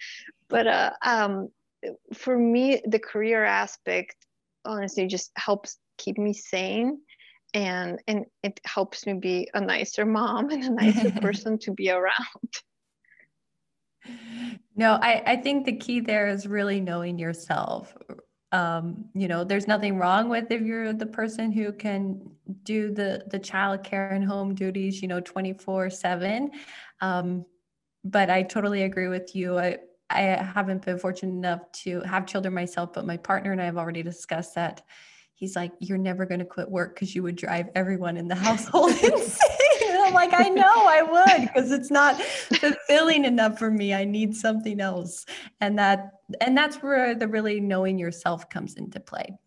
but 0.49 0.67
uh, 0.67 0.91
um, 1.03 1.49
for 2.13 2.37
me, 2.37 2.81
the 2.85 2.99
career 2.99 3.43
aspect 3.43 4.15
honestly 4.65 5.07
just 5.07 5.31
helps 5.35 5.77
keep 5.97 6.17
me 6.17 6.33
sane 6.33 6.99
and 7.53 7.99
and 8.07 8.25
it 8.43 8.59
helps 8.65 9.05
me 9.05 9.13
be 9.13 9.49
a 9.53 9.61
nicer 9.61 10.05
mom 10.05 10.49
and 10.49 10.63
a 10.63 10.69
nicer 10.69 11.11
person 11.21 11.57
to 11.59 11.71
be 11.71 11.89
around. 11.89 12.13
No 14.75 14.99
I, 15.01 15.23
I 15.25 15.35
think 15.37 15.65
the 15.65 15.75
key 15.75 15.99
there 15.99 16.27
is 16.27 16.47
really 16.47 16.81
knowing 16.81 17.17
yourself. 17.17 17.95
Um, 18.51 19.05
you 19.13 19.27
know 19.27 19.43
there's 19.43 19.67
nothing 19.67 19.97
wrong 19.97 20.29
with 20.29 20.51
if 20.51 20.61
you're 20.61 20.93
the 20.93 21.05
person 21.05 21.51
who 21.51 21.73
can 21.73 22.21
do 22.63 22.93
the 22.93 23.23
the 23.29 23.39
child 23.39 23.83
care 23.83 24.09
and 24.09 24.23
home 24.23 24.55
duties 24.55 25.01
you 25.01 25.07
know 25.09 25.19
24 25.19 25.89
7 25.89 26.51
um, 27.01 27.45
but 28.05 28.29
i 28.29 28.41
totally 28.43 28.83
agree 28.83 29.09
with 29.09 29.35
you. 29.35 29.57
I, 29.57 29.79
I 30.09 30.21
haven't 30.21 30.85
been 30.85 30.99
fortunate 30.99 31.33
enough 31.33 31.71
to 31.83 32.01
have 32.01 32.25
children 32.25 32.53
myself, 32.53 32.93
but 32.93 33.05
my 33.05 33.17
partner 33.17 33.51
and 33.51 33.61
I 33.61 33.65
have 33.65 33.77
already 33.77 34.03
discussed 34.03 34.55
that. 34.55 34.83
He's 35.33 35.55
like, 35.55 35.71
You're 35.79 35.97
never 35.97 36.25
going 36.25 36.39
to 36.39 36.45
quit 36.45 36.69
work 36.69 36.95
because 36.95 37.13
you 37.13 37.23
would 37.23 37.35
drive 37.35 37.67
everyone 37.75 38.17
in 38.17 38.27
the 38.27 38.35
household 38.35 38.91
insane. 39.03 39.67
I'm 40.07 40.13
like, 40.13 40.33
I 40.33 40.49
know 40.49 40.63
I 40.87 41.01
would 41.01 41.41
because 41.47 41.71
it's 41.71 41.91
not 41.91 42.19
fulfilling 42.21 43.25
enough 43.25 43.59
for 43.59 43.69
me. 43.69 43.93
I 43.93 44.05
need 44.05 44.35
something 44.35 44.79
else. 44.79 45.25
And 45.61 45.77
that 45.77 46.11
and 46.41 46.57
that's 46.57 46.77
where 46.77 47.15
the 47.15 47.27
really 47.27 47.59
knowing 47.59 47.99
yourself 47.99 48.49
comes 48.49 48.75
into 48.75 48.99
play. 48.99 49.37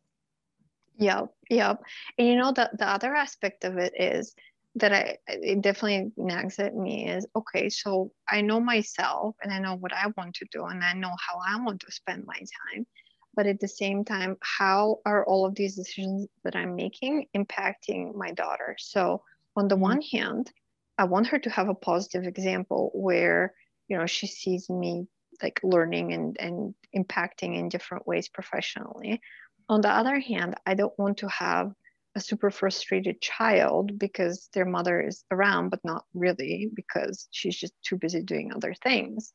Yep, 0.99 1.33
yep. 1.49 1.83
And 2.19 2.29
you 2.29 2.37
know 2.37 2.53
the, 2.53 2.71
the 2.79 2.87
other 2.87 3.15
aspect 3.15 3.65
of 3.65 3.79
it 3.79 3.95
is 3.99 4.35
that 4.77 4.93
I 4.93 5.17
it 5.27 5.63
definitely 5.63 6.13
nags 6.17 6.59
at 6.59 6.75
me 6.75 7.09
is 7.09 7.27
okay, 7.35 7.69
so 7.69 8.13
I 8.29 8.41
know 8.41 8.61
myself 8.61 9.37
and 9.43 9.53
I 9.53 9.59
know 9.59 9.75
what 9.75 9.93
I 9.93 10.07
want 10.17 10.35
to 10.37 10.47
do 10.53 10.65
and 10.65 10.83
I 10.85 10.93
know 10.93 11.11
how 11.11 11.41
I 11.47 11.63
want 11.63 11.81
to 11.81 11.93
spend 11.93 12.25
my 12.27 12.39
time. 12.39 12.87
But 13.35 13.47
at 13.47 13.61
the 13.61 13.69
same 13.69 14.05
time, 14.05 14.37
how 14.41 14.99
are 15.07 15.25
all 15.25 15.47
of 15.47 15.55
these 15.55 15.77
decisions 15.77 16.29
that 16.45 16.57
I'm 16.57 16.75
making 16.75 17.27
impacting 17.37 18.15
my 18.15 18.33
daughter? 18.33 18.77
So 18.79 19.23
on 19.57 19.69
the 19.69 19.75
mm-hmm. 19.75 19.83
one 19.83 20.03
hand, 20.03 20.51
I 20.99 21.05
want 21.05 21.29
her 21.29 21.39
to 21.39 21.51
have 21.51 21.69
a 21.69 21.75
positive 21.75 22.25
example 22.25 22.91
where, 22.95 23.55
you 23.89 23.97
know, 23.97 24.07
she 24.07 24.27
sees 24.27 24.69
me 24.69 25.07
like 25.43 25.61
learning 25.63 26.13
and, 26.13 26.37
and 26.39 26.75
impacting 26.95 27.57
in 27.57 27.69
different 27.69 28.07
ways 28.07 28.29
professionally. 28.29 29.21
On 29.69 29.81
the 29.81 29.89
other 29.89 30.19
hand, 30.19 30.57
I 30.67 30.75
don't 30.75 30.97
want 30.99 31.19
to 31.19 31.29
have 31.29 31.73
a 32.15 32.21
super 32.21 32.51
frustrated 32.51 33.21
child 33.21 33.99
because 33.99 34.49
their 34.53 34.65
mother 34.65 35.01
is 35.01 35.25
around, 35.31 35.71
but 35.71 35.81
not 35.85 36.05
really 36.15 36.71
because 36.75 37.29
she's 37.31 37.57
just 37.57 37.75
too 37.83 37.97
busy 37.97 38.23
doing 38.23 38.53
other 38.53 38.75
things. 38.75 39.33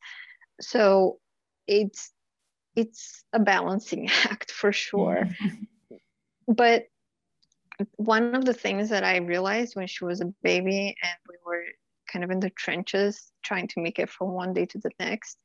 So 0.61 1.19
it's 1.67 2.11
it's 2.75 3.23
a 3.31 3.39
balancing 3.39 4.09
act 4.25 4.51
for 4.51 4.73
sure. 4.73 5.29
Mm-hmm. 5.41 5.95
but 6.53 6.85
one 7.97 8.35
of 8.35 8.45
the 8.45 8.53
things 8.53 8.89
that 8.89 9.03
I 9.03 9.17
realized 9.17 9.75
when 9.75 9.87
she 9.87 10.05
was 10.05 10.21
a 10.21 10.33
baby 10.43 10.95
and 11.01 11.17
we 11.27 11.35
were 11.45 11.63
kind 12.11 12.23
of 12.23 12.31
in 12.31 12.39
the 12.39 12.49
trenches 12.51 13.31
trying 13.43 13.67
to 13.69 13.81
make 13.81 13.99
it 13.99 14.09
from 14.09 14.31
one 14.31 14.53
day 14.53 14.65
to 14.67 14.77
the 14.77 14.91
next 14.99 15.37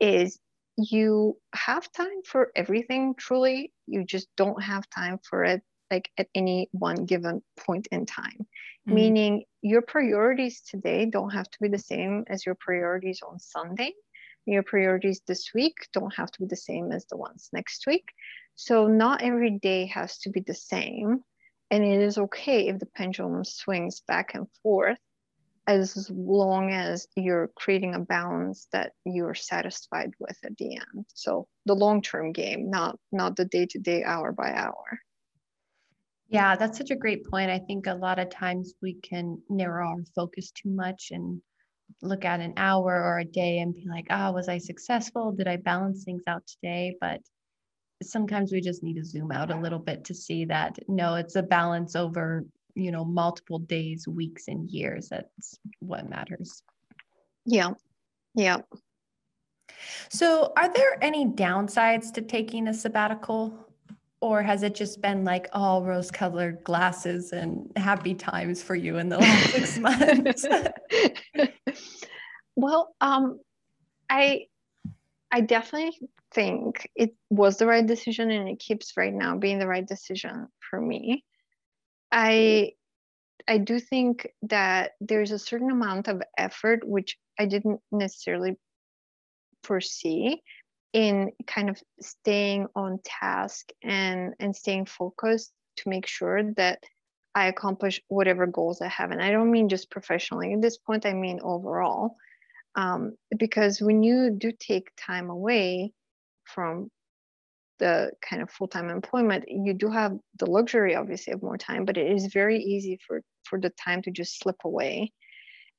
is 0.00 0.38
you 0.76 1.36
have 1.54 1.90
time 1.92 2.22
for 2.24 2.50
everything 2.56 3.14
truly 3.16 3.72
you 3.86 4.04
just 4.04 4.28
don't 4.36 4.62
have 4.62 4.88
time 4.90 5.18
for 5.28 5.44
it 5.44 5.62
like 5.90 6.10
at 6.18 6.28
any 6.34 6.68
one 6.72 7.04
given 7.04 7.42
point 7.56 7.88
in 7.90 8.06
time. 8.06 8.46
Mm-hmm. 8.88 8.94
meaning 8.94 9.44
your 9.60 9.82
priorities 9.82 10.62
today 10.62 11.04
don't 11.04 11.30
have 11.30 11.50
to 11.50 11.58
be 11.60 11.68
the 11.68 11.78
same 11.78 12.24
as 12.28 12.46
your 12.46 12.54
priorities 12.54 13.20
on 13.22 13.38
sunday. 13.38 13.92
Your 14.46 14.62
priorities 14.62 15.20
this 15.26 15.52
week 15.54 15.74
don't 15.92 16.14
have 16.14 16.30
to 16.30 16.40
be 16.40 16.46
the 16.46 16.56
same 16.56 16.90
as 16.90 17.04
the 17.04 17.18
ones 17.18 17.50
next 17.52 17.86
week. 17.86 18.08
So 18.54 18.86
not 18.86 19.22
every 19.22 19.58
day 19.58 19.84
has 19.86 20.16
to 20.20 20.30
be 20.30 20.40
the 20.40 20.54
same. 20.54 21.20
And 21.70 21.84
it 21.84 22.00
is 22.00 22.16
okay 22.16 22.68
if 22.68 22.78
the 22.78 22.86
pendulum 22.86 23.44
swings 23.44 24.00
back 24.08 24.34
and 24.34 24.46
forth 24.62 24.98
as 25.66 26.10
long 26.10 26.72
as 26.72 27.06
you're 27.16 27.50
creating 27.54 27.94
a 27.94 28.00
balance 28.00 28.66
that 28.72 28.92
you're 29.04 29.34
satisfied 29.34 30.12
with 30.18 30.38
at 30.42 30.56
the 30.56 30.76
end. 30.76 31.04
So 31.12 31.46
the 31.66 31.74
long-term 31.74 32.32
game 32.32 32.70
not 32.70 32.98
not 33.12 33.36
the 33.36 33.44
day-to-day 33.44 34.04
hour 34.04 34.32
by 34.32 34.52
hour 34.52 35.00
yeah 36.30 36.56
that's 36.56 36.78
such 36.78 36.90
a 36.90 36.96
great 36.96 37.24
point. 37.28 37.50
I 37.50 37.58
think 37.58 37.86
a 37.86 37.94
lot 37.94 38.18
of 38.18 38.30
times 38.30 38.74
we 38.80 38.94
can 38.94 39.40
narrow 39.48 39.88
our 39.88 40.04
focus 40.14 40.50
too 40.50 40.70
much 40.70 41.08
and 41.10 41.40
look 42.02 42.24
at 42.24 42.40
an 42.40 42.54
hour 42.56 43.02
or 43.02 43.18
a 43.18 43.24
day 43.24 43.58
and 43.58 43.74
be 43.74 43.84
like 43.88 44.06
ah 44.10 44.28
oh, 44.28 44.32
was 44.32 44.48
i 44.48 44.58
successful? 44.58 45.32
Did 45.32 45.48
i 45.48 45.56
balance 45.56 46.04
things 46.04 46.22
out 46.26 46.46
today? 46.46 46.96
But 47.00 47.20
sometimes 48.02 48.52
we 48.52 48.60
just 48.60 48.82
need 48.82 48.94
to 48.94 49.04
zoom 49.04 49.30
out 49.32 49.50
a 49.50 49.60
little 49.60 49.78
bit 49.78 50.04
to 50.04 50.14
see 50.14 50.46
that 50.46 50.78
no 50.88 51.16
it's 51.16 51.36
a 51.36 51.42
balance 51.42 51.94
over 51.94 52.44
you 52.74 52.90
know 52.90 53.04
multiple 53.04 53.58
days 53.58 54.06
weeks 54.08 54.48
and 54.48 54.70
years. 54.70 55.08
That's 55.08 55.58
what 55.80 56.08
matters. 56.08 56.62
Yeah. 57.44 57.72
Yeah. 58.34 58.58
So 60.10 60.52
are 60.56 60.72
there 60.72 61.02
any 61.02 61.26
downsides 61.26 62.12
to 62.14 62.22
taking 62.22 62.68
a 62.68 62.74
sabbatical 62.74 63.69
or 64.20 64.42
has 64.42 64.62
it 64.62 64.74
just 64.74 65.00
been 65.00 65.24
like 65.24 65.48
all 65.52 65.82
rose 65.82 66.10
colored 66.10 66.62
glasses 66.64 67.32
and 67.32 67.70
happy 67.76 68.14
times 68.14 68.62
for 68.62 68.74
you 68.74 68.98
in 68.98 69.08
the 69.08 69.18
last 69.18 69.50
six 69.50 69.78
months? 69.88 70.46
Well 72.56 72.94
um 73.00 73.40
i 74.10 74.46
i 75.32 75.40
definitely 75.40 75.98
think 76.32 76.90
it 76.94 77.14
was 77.30 77.56
the 77.56 77.66
right 77.66 77.86
decision 77.86 78.30
and 78.30 78.48
it 78.48 78.58
keeps 78.58 78.96
right 78.96 79.14
now 79.14 79.36
being 79.36 79.58
the 79.58 79.66
right 79.66 79.86
decision 79.86 80.48
for 80.68 80.80
me. 80.80 81.24
I 82.12 82.72
i 83.48 83.58
do 83.58 83.78
think 83.80 84.28
that 84.42 84.92
there's 85.00 85.30
a 85.30 85.38
certain 85.38 85.70
amount 85.70 86.08
of 86.08 86.22
effort 86.36 86.86
which 86.86 87.16
i 87.38 87.46
didn't 87.46 87.80
necessarily 87.90 88.56
foresee 89.62 90.42
in 90.92 91.32
kind 91.46 91.70
of 91.70 91.80
staying 92.00 92.66
on 92.74 92.98
task 93.04 93.70
and 93.82 94.34
and 94.40 94.54
staying 94.54 94.86
focused 94.86 95.52
to 95.76 95.88
make 95.88 96.06
sure 96.06 96.52
that 96.54 96.82
i 97.34 97.46
accomplish 97.46 98.00
whatever 98.08 98.46
goals 98.46 98.80
i 98.80 98.88
have. 98.88 99.10
And 99.10 99.22
i 99.22 99.30
don't 99.30 99.50
mean 99.50 99.68
just 99.68 99.90
professionally 99.90 100.52
at 100.52 100.62
this 100.62 100.78
point 100.78 101.06
i 101.06 101.12
mean 101.12 101.40
overall. 101.42 102.16
Um, 102.76 103.16
because 103.36 103.80
when 103.80 104.04
you 104.04 104.30
do 104.30 104.52
take 104.52 104.90
time 104.96 105.28
away 105.28 105.92
from 106.44 106.88
the 107.80 108.12
kind 108.20 108.42
of 108.42 108.50
full-time 108.50 108.90
employment 108.90 109.44
you 109.48 109.72
do 109.72 109.90
have 109.90 110.12
the 110.38 110.46
luxury 110.46 110.94
obviously 110.94 111.32
of 111.32 111.42
more 111.42 111.56
time 111.56 111.84
but 111.84 111.96
it 111.96 112.12
is 112.12 112.26
very 112.26 112.58
easy 112.58 112.98
for 113.06 113.22
for 113.50 113.60
the 113.60 113.70
time 113.70 114.00
to 114.02 114.10
just 114.10 114.38
slip 114.38 114.56
away. 114.64 115.12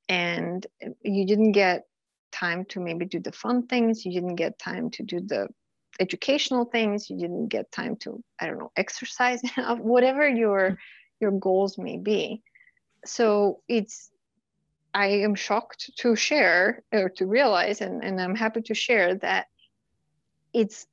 And 0.10 0.66
you 1.04 1.26
didn't 1.26 1.54
get 1.54 1.84
time 2.32 2.66
to 2.66 2.80
maybe 2.80 3.06
do 3.06 3.20
the 3.20 3.32
fun 3.32 3.68
things. 3.68 4.06
You 4.06 4.14
didn't 4.14 4.36
get 4.36 4.60
time 4.60 4.90
to 4.92 5.04
do 5.04 5.20
the 5.20 5.48
educational 6.00 6.66
things. 6.66 7.10
You 7.10 7.18
didn't 7.18 7.48
get 7.48 7.72
time 7.72 7.96
to 7.98 8.24
i 8.40 8.48
don't 8.48 8.60
know 8.60 8.72
exercise 8.76 9.42
whatever 9.78 10.28
your 10.28 10.78
your 11.20 11.32
goals 11.32 11.78
may 11.78 11.98
be. 11.98 12.42
So 13.06 13.62
it's 13.68 14.10
i 14.94 15.08
am 15.08 15.36
shocked 15.36 15.92
to 15.98 16.16
share 16.16 16.84
or 16.92 17.10
to 17.10 17.26
realize 17.26 17.80
and, 17.80 18.04
and 18.04 18.20
i'm 18.20 18.36
happy 18.36 18.62
to 18.62 18.74
share 18.74 19.16
that 19.16 19.48
it's 20.54 20.86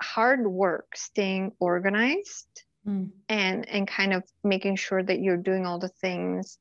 hard 0.00 0.46
work 0.46 0.96
staying 0.96 1.52
organized 1.58 2.64
mm. 2.86 3.10
and 3.28 3.68
and 3.68 3.86
kind 3.86 4.12
of 4.12 4.24
making 4.42 4.76
sure 4.76 5.02
that 5.02 5.20
you're 5.20 5.36
doing 5.36 5.66
all 5.66 5.78
the 5.78 5.88
things 5.88 6.58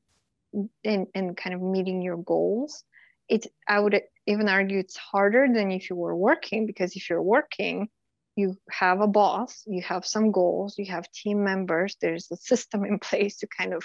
and, 0.83 1.07
and 1.15 1.35
kind 1.35 1.55
of 1.55 1.61
meeting 1.61 2.01
your 2.01 2.17
goals. 2.17 2.83
It 3.29 3.47
i 3.67 3.79
would 3.79 4.01
even 4.25 4.49
argue 4.49 4.79
it's 4.79 4.97
harder 4.97 5.47
than 5.53 5.71
if 5.71 5.89
you 5.89 5.95
were 5.95 6.15
working 6.15 6.65
because 6.65 6.95
if 6.95 7.09
you're 7.09 7.21
working 7.21 7.87
you 8.35 8.57
have 8.69 9.01
a 9.01 9.07
boss 9.07 9.63
you 9.67 9.81
have 9.81 10.05
some 10.05 10.31
goals 10.31 10.77
you 10.77 10.91
have 10.91 11.11
team 11.11 11.43
members 11.43 11.95
there's 12.01 12.27
a 12.31 12.37
system 12.37 12.85
in 12.85 12.99
place 13.09 13.37
to 13.37 13.47
kind 13.47 13.73
of 13.73 13.83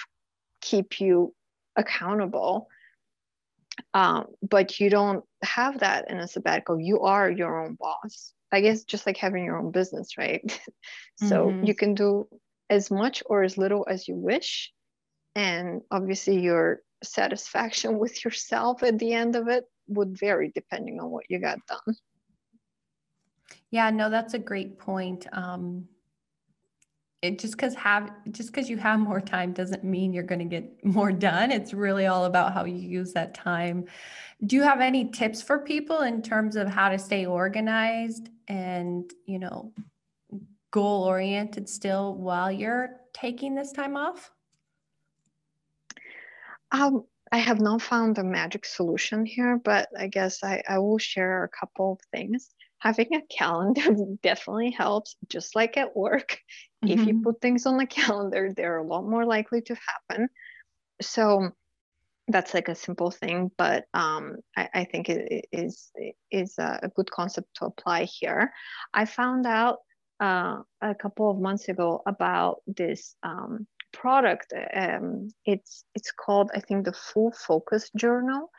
keep 0.61 1.01
you 1.01 1.35
accountable 1.77 2.68
um, 3.94 4.27
but 4.42 4.81
you 4.81 4.90
don't 4.90 5.24
have 5.44 5.81
that 5.81 6.11
in 6.11 6.18
a 6.18 6.27
sabbatical 6.27 6.81
you 6.81 7.01
are 7.01 7.31
your 7.31 7.64
own 7.64 7.77
boss 7.79 8.33
I 8.51 8.61
guess 8.61 8.85
just 8.85 9.07
like 9.07 9.16
having 9.16 9.44
your 9.44 9.59
own 9.59 9.70
business, 9.70 10.16
right? 10.16 10.42
so 11.16 11.48
mm-hmm. 11.48 11.64
you 11.64 11.74
can 11.74 11.94
do 11.94 12.29
as 12.70 12.90
much 12.90 13.22
or 13.27 13.42
as 13.42 13.59
little 13.59 13.87
as 13.88 14.09
you 14.09 14.14
wish. 14.14 14.72
And 15.35 15.83
obviously, 15.90 16.40
your 16.40 16.81
satisfaction 17.03 17.98
with 17.98 18.24
yourself 18.24 18.83
at 18.83 18.98
the 18.98 19.12
end 19.12 19.37
of 19.37 19.48
it 19.48 19.64
would 19.88 20.18
vary 20.18 20.53
depending 20.55 21.01
on 21.01 21.11
what 21.11 21.24
you 21.29 21.38
got 21.38 21.59
done. 21.66 21.96
Yeah, 23.70 23.90
no, 23.90 24.09
that's 24.11 24.35
a 24.35 24.38
great 24.38 24.79
point. 24.79 25.27
Um, 25.33 25.88
it 27.20 27.38
just 27.38 27.55
because 27.55 27.74
have 27.74 28.12
just 28.31 28.53
because 28.53 28.70
you 28.70 28.77
have 28.77 29.01
more 29.01 29.20
time 29.20 29.53
doesn't 29.53 29.83
mean 29.83 30.12
you're 30.12 30.22
going 30.22 30.38
to 30.38 30.44
get 30.44 30.85
more 30.85 31.12
done. 31.12 31.51
It's 31.51 31.74
really 31.74 32.07
all 32.07 32.27
about 32.27 32.55
how 32.55 32.64
you 32.64 32.77
use 32.77 33.12
that 33.12 33.35
time. 33.35 33.87
Do 34.46 34.55
you 34.55 34.62
have 34.62 34.81
any 34.81 35.11
tips 35.11 35.42
for 35.42 35.59
people 35.59 36.03
in 36.03 36.22
terms 36.22 36.55
of 36.55 36.68
how 36.68 36.90
to 36.90 36.98
stay 36.98 37.27
organized 37.27 38.29
and 38.46 39.11
you 39.27 39.38
know 39.38 39.72
goal 40.70 41.05
oriented 41.05 41.68
still 41.68 42.14
while 42.14 42.53
you're 42.53 43.01
taking 43.12 43.55
this 43.55 43.72
time 43.72 43.96
off? 43.96 44.31
Um, 46.70 47.05
I 47.32 47.38
have 47.38 47.60
not 47.60 47.82
found 47.82 48.18
a 48.18 48.24
magic 48.24 48.64
solution 48.64 49.26
here, 49.26 49.60
but 49.62 49.88
I 49.98 50.08
guess 50.08 50.42
I, 50.42 50.62
I 50.68 50.78
will 50.78 50.98
share 50.98 51.44
a 51.44 51.48
couple 51.48 51.92
of 51.92 52.00
things. 52.12 52.50
Having 52.78 53.14
a 53.14 53.22
calendar 53.34 53.94
definitely 54.22 54.70
helps, 54.70 55.16
just 55.28 55.54
like 55.56 55.76
at 55.76 55.96
work. 55.96 56.38
Mm-hmm. 56.84 56.92
If 56.92 57.06
you 57.06 57.14
mm-hmm. 57.14 57.22
put 57.22 57.40
things 57.40 57.66
on 57.66 57.76
the 57.76 57.86
calendar, 58.00 58.52
they're 58.56 58.78
a 58.78 58.86
lot 58.86 59.06
more 59.06 59.24
likely 59.24 59.62
to 59.62 59.76
happen. 60.08 60.28
So 61.02 61.50
that's 62.28 62.54
like 62.54 62.68
a 62.68 62.74
simple 62.74 63.10
thing, 63.10 63.50
but 63.56 63.86
um, 63.94 64.36
I, 64.56 64.68
I, 64.74 64.84
think 64.84 65.08
it 65.08 65.46
is 65.50 65.90
is 66.30 66.54
a 66.58 66.90
good 66.94 67.10
concept 67.10 67.48
to 67.54 67.64
apply 67.64 68.04
here. 68.04 68.52
I 68.92 69.06
found 69.06 69.46
out 69.46 69.78
uh, 70.20 70.58
a 70.82 70.94
couple 70.94 71.30
of 71.30 71.38
months 71.38 71.68
ago 71.68 72.02
about 72.06 72.58
this 72.66 73.14
um, 73.22 73.66
product. 73.92 74.53
Um, 74.74 75.31
it's 75.44 75.85
it's 75.94 76.12
called 76.12 76.51
I 76.55 76.61
think 76.61 76.85
the 76.85 76.92
Full 76.92 77.33
Focus 77.33 77.90
Journal, 77.96 78.51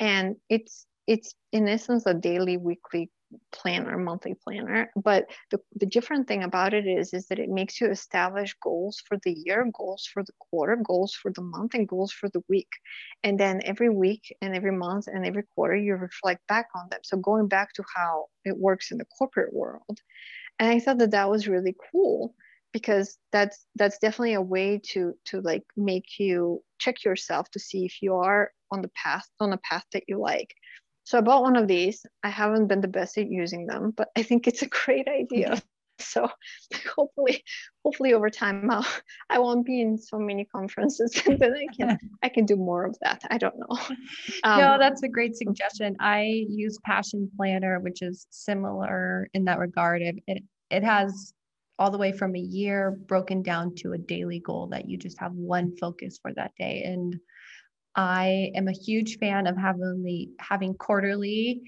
and 0.00 0.36
it's 0.48 0.86
it's 1.06 1.34
in 1.52 1.68
essence 1.68 2.06
a 2.06 2.14
daily 2.14 2.56
weekly 2.56 3.10
planner, 3.52 3.98
monthly 3.98 4.34
planner. 4.34 4.90
But 4.96 5.30
the, 5.50 5.60
the 5.76 5.86
different 5.86 6.28
thing 6.28 6.42
about 6.42 6.74
it 6.74 6.86
is, 6.86 7.14
is 7.14 7.26
that 7.28 7.38
it 7.38 7.48
makes 7.48 7.80
you 7.80 7.90
establish 7.90 8.54
goals 8.62 9.02
for 9.06 9.18
the 9.24 9.32
year, 9.32 9.68
goals 9.76 10.08
for 10.12 10.22
the 10.22 10.32
quarter, 10.38 10.76
goals 10.76 11.14
for 11.14 11.32
the 11.32 11.42
month, 11.42 11.74
and 11.74 11.88
goals 11.88 12.12
for 12.12 12.28
the 12.30 12.42
week. 12.48 12.68
And 13.22 13.38
then 13.38 13.60
every 13.64 13.90
week 13.90 14.34
and 14.42 14.54
every 14.54 14.72
month 14.72 15.06
and 15.06 15.24
every 15.26 15.44
quarter, 15.54 15.76
you 15.76 15.94
reflect 15.94 16.46
back 16.46 16.66
on 16.74 16.88
them. 16.90 17.00
So 17.04 17.16
going 17.16 17.48
back 17.48 17.72
to 17.74 17.84
how 17.94 18.26
it 18.44 18.56
works 18.56 18.90
in 18.90 18.98
the 18.98 19.06
corporate 19.06 19.52
world. 19.52 19.98
And 20.58 20.68
I 20.68 20.78
thought 20.78 20.98
that 20.98 21.12
that 21.12 21.30
was 21.30 21.48
really 21.48 21.74
cool 21.90 22.34
because 22.72 23.18
that's 23.30 23.66
that's 23.76 23.98
definitely 23.98 24.34
a 24.34 24.40
way 24.40 24.80
to 24.82 25.14
to 25.26 25.40
like 25.40 25.64
make 25.76 26.18
you 26.18 26.62
check 26.78 27.04
yourself 27.04 27.50
to 27.50 27.58
see 27.58 27.84
if 27.84 28.02
you 28.02 28.14
are 28.14 28.50
on 28.70 28.82
the 28.82 28.90
path 28.90 29.28
on 29.40 29.52
a 29.52 29.58
path 29.58 29.84
that 29.92 30.04
you 30.08 30.18
like 30.18 30.54
so 31.04 31.18
I 31.18 31.20
bought 31.20 31.42
one 31.42 31.56
of 31.56 31.68
these. 31.68 32.06
I 32.22 32.30
haven't 32.30 32.68
been 32.68 32.80
the 32.80 32.88
best 32.88 33.18
at 33.18 33.28
using 33.28 33.66
them, 33.66 33.92
but 33.96 34.08
I 34.16 34.22
think 34.22 34.46
it's 34.46 34.62
a 34.62 34.68
great 34.68 35.08
idea. 35.08 35.60
So 35.98 36.28
hopefully, 36.96 37.42
hopefully 37.84 38.14
over 38.14 38.30
time 38.30 38.70
I'll, 38.70 38.86
I 39.28 39.38
won't 39.38 39.66
be 39.66 39.80
in 39.80 39.98
so 39.98 40.18
many 40.18 40.44
conferences 40.44 41.20
and 41.26 41.38
then 41.38 41.54
I 41.54 41.66
can 41.74 41.98
I 42.22 42.28
can 42.28 42.46
do 42.46 42.56
more 42.56 42.84
of 42.84 42.96
that. 43.02 43.22
I 43.30 43.38
don't 43.38 43.56
know. 43.58 43.78
Um, 44.44 44.58
no, 44.60 44.78
that's 44.78 45.02
a 45.02 45.08
great 45.08 45.36
suggestion. 45.36 45.96
I 46.00 46.46
use 46.48 46.78
Passion 46.84 47.30
Planner, 47.36 47.80
which 47.80 48.02
is 48.02 48.26
similar 48.30 49.28
in 49.34 49.44
that 49.46 49.58
regard. 49.58 50.02
It 50.02 50.16
it, 50.26 50.42
it 50.70 50.84
has 50.84 51.32
all 51.78 51.90
the 51.90 51.98
way 51.98 52.12
from 52.12 52.36
a 52.36 52.40
year 52.40 52.92
broken 53.06 53.42
down 53.42 53.74
to 53.76 53.92
a 53.92 53.98
daily 53.98 54.40
goal 54.40 54.68
that 54.68 54.88
you 54.88 54.96
just 54.96 55.18
have 55.18 55.32
one 55.32 55.76
focus 55.76 56.18
for 56.20 56.32
that 56.34 56.52
day. 56.58 56.82
And 56.84 57.16
I 57.96 58.50
am 58.54 58.68
a 58.68 58.72
huge 58.72 59.18
fan 59.18 59.46
of 59.46 59.56
having 59.56 60.02
the 60.02 60.28
having 60.38 60.74
quarterly 60.74 61.62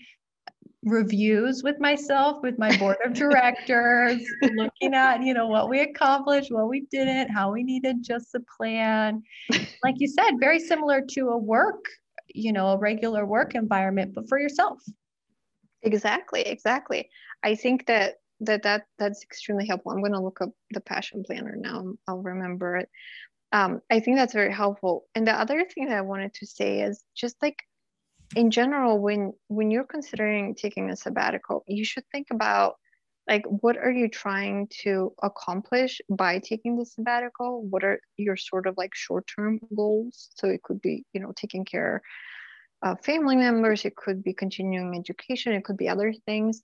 reviews 0.85 1.63
with 1.63 1.81
myself 1.81 2.43
with 2.43 2.59
my 2.59 2.77
board 2.77 2.97
of 3.05 3.13
directors 3.15 4.23
looking 4.55 4.95
at 4.95 5.23
you 5.23 5.33
know 5.33 5.47
what 5.47 5.71
we 5.71 5.81
accomplished 5.81 6.53
what 6.53 6.69
we 6.69 6.83
didn't 6.91 7.31
how 7.31 7.51
we 7.53 7.63
needed 7.63 7.97
just 8.03 8.35
a 8.35 8.41
plan. 8.57 9.23
Like 9.83 9.95
you 9.99 10.09
said 10.09 10.33
very 10.39 10.61
similar 10.61 11.03
to 11.11 11.29
a 11.29 11.39
work 11.39 11.85
you 12.29 12.53
know 12.53 12.69
a 12.69 12.79
regular 12.79 13.27
work 13.27 13.55
environment 13.55 14.13
but 14.15 14.29
for 14.29 14.39
yourself. 14.39 14.81
Exactly 15.83 16.43
exactly. 16.43 17.11
I 17.43 17.55
think 17.55 17.87
that 17.87 18.15
that 18.41 18.63
that 18.63 18.83
that's 18.99 19.23
extremely 19.23 19.67
helpful 19.67 19.93
i'm 19.93 20.01
going 20.01 20.13
to 20.13 20.21
look 20.21 20.41
up 20.41 20.51
the 20.71 20.81
passion 20.81 21.23
planner 21.25 21.55
now 21.57 21.85
i'll 22.09 22.23
remember 22.23 22.77
it 22.77 22.89
um, 23.55 23.81
I 23.89 24.01
think 24.01 24.17
that's 24.17 24.33
very 24.33 24.53
helpful. 24.53 25.05
And 25.15 25.29
the 25.29 25.33
other 25.33 25.65
thing 25.65 25.87
that 25.87 25.97
I 25.97 26.01
wanted 26.01 26.35
to 26.35 26.47
say 26.47 26.81
is 26.81 27.05
just 27.15 27.37
like 27.41 27.63
in 28.35 28.51
general, 28.51 28.99
when 28.99 29.33
when 29.47 29.71
you're 29.71 29.85
considering 29.85 30.57
taking 30.57 30.91
a 30.91 30.97
sabbatical, 30.97 31.63
you 31.69 31.85
should 31.85 32.03
think 32.11 32.27
about 32.33 32.75
like 33.29 33.45
what 33.47 33.77
are 33.77 33.93
you 33.93 34.09
trying 34.09 34.69
to 34.83 35.15
accomplish 35.23 36.01
by 36.11 36.41
taking 36.41 36.77
the 36.77 36.85
sabbatical? 36.85 37.63
What 37.63 37.85
are 37.85 38.01
your 38.17 38.37
sort 38.37 38.67
of 38.67 38.75
like 38.77 38.93
short-term 38.93 39.61
goals? 39.77 40.31
So 40.35 40.49
it 40.49 40.65
could 40.65 40.81
be, 40.83 41.05
you 41.13 41.21
know, 41.21 41.33
taking 41.37 41.65
care 41.65 42.03
of 42.83 43.05
family 43.05 43.37
members, 43.37 43.85
it 43.85 43.95
could 43.95 44.25
be 44.25 44.35
continuing 44.35 44.97
education, 44.99 45.53
it 45.53 45.65
could 45.65 45.77
be 45.77 45.89
other 45.89 46.13
things 46.27 46.61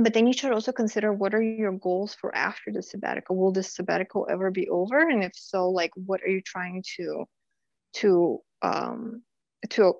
but 0.00 0.14
then 0.14 0.26
you 0.26 0.32
should 0.32 0.52
also 0.52 0.72
consider 0.72 1.12
what 1.12 1.34
are 1.34 1.42
your 1.42 1.72
goals 1.72 2.14
for 2.14 2.34
after 2.34 2.72
the 2.72 2.82
sabbatical? 2.82 3.36
Will 3.36 3.52
this 3.52 3.74
sabbatical 3.74 4.26
ever 4.30 4.50
be 4.50 4.68
over? 4.68 4.98
And 4.98 5.22
if 5.22 5.32
so 5.34 5.70
like 5.70 5.90
what 5.94 6.22
are 6.22 6.28
you 6.28 6.40
trying 6.40 6.82
to 6.96 7.24
to 7.94 8.38
um 8.62 9.22
to 9.70 9.94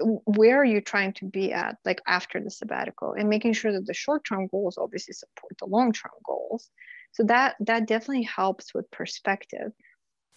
where 0.00 0.60
are 0.60 0.64
you 0.64 0.80
trying 0.80 1.12
to 1.14 1.26
be 1.26 1.52
at 1.52 1.76
like 1.84 2.00
after 2.06 2.40
the 2.40 2.50
sabbatical? 2.50 3.12
And 3.12 3.28
making 3.28 3.52
sure 3.52 3.72
that 3.72 3.86
the 3.86 3.94
short-term 3.94 4.48
goals 4.48 4.78
obviously 4.78 5.14
support 5.14 5.52
the 5.58 5.66
long-term 5.66 6.12
goals. 6.24 6.70
So 7.12 7.24
that 7.24 7.56
that 7.60 7.86
definitely 7.86 8.24
helps 8.24 8.74
with 8.74 8.90
perspective. 8.90 9.72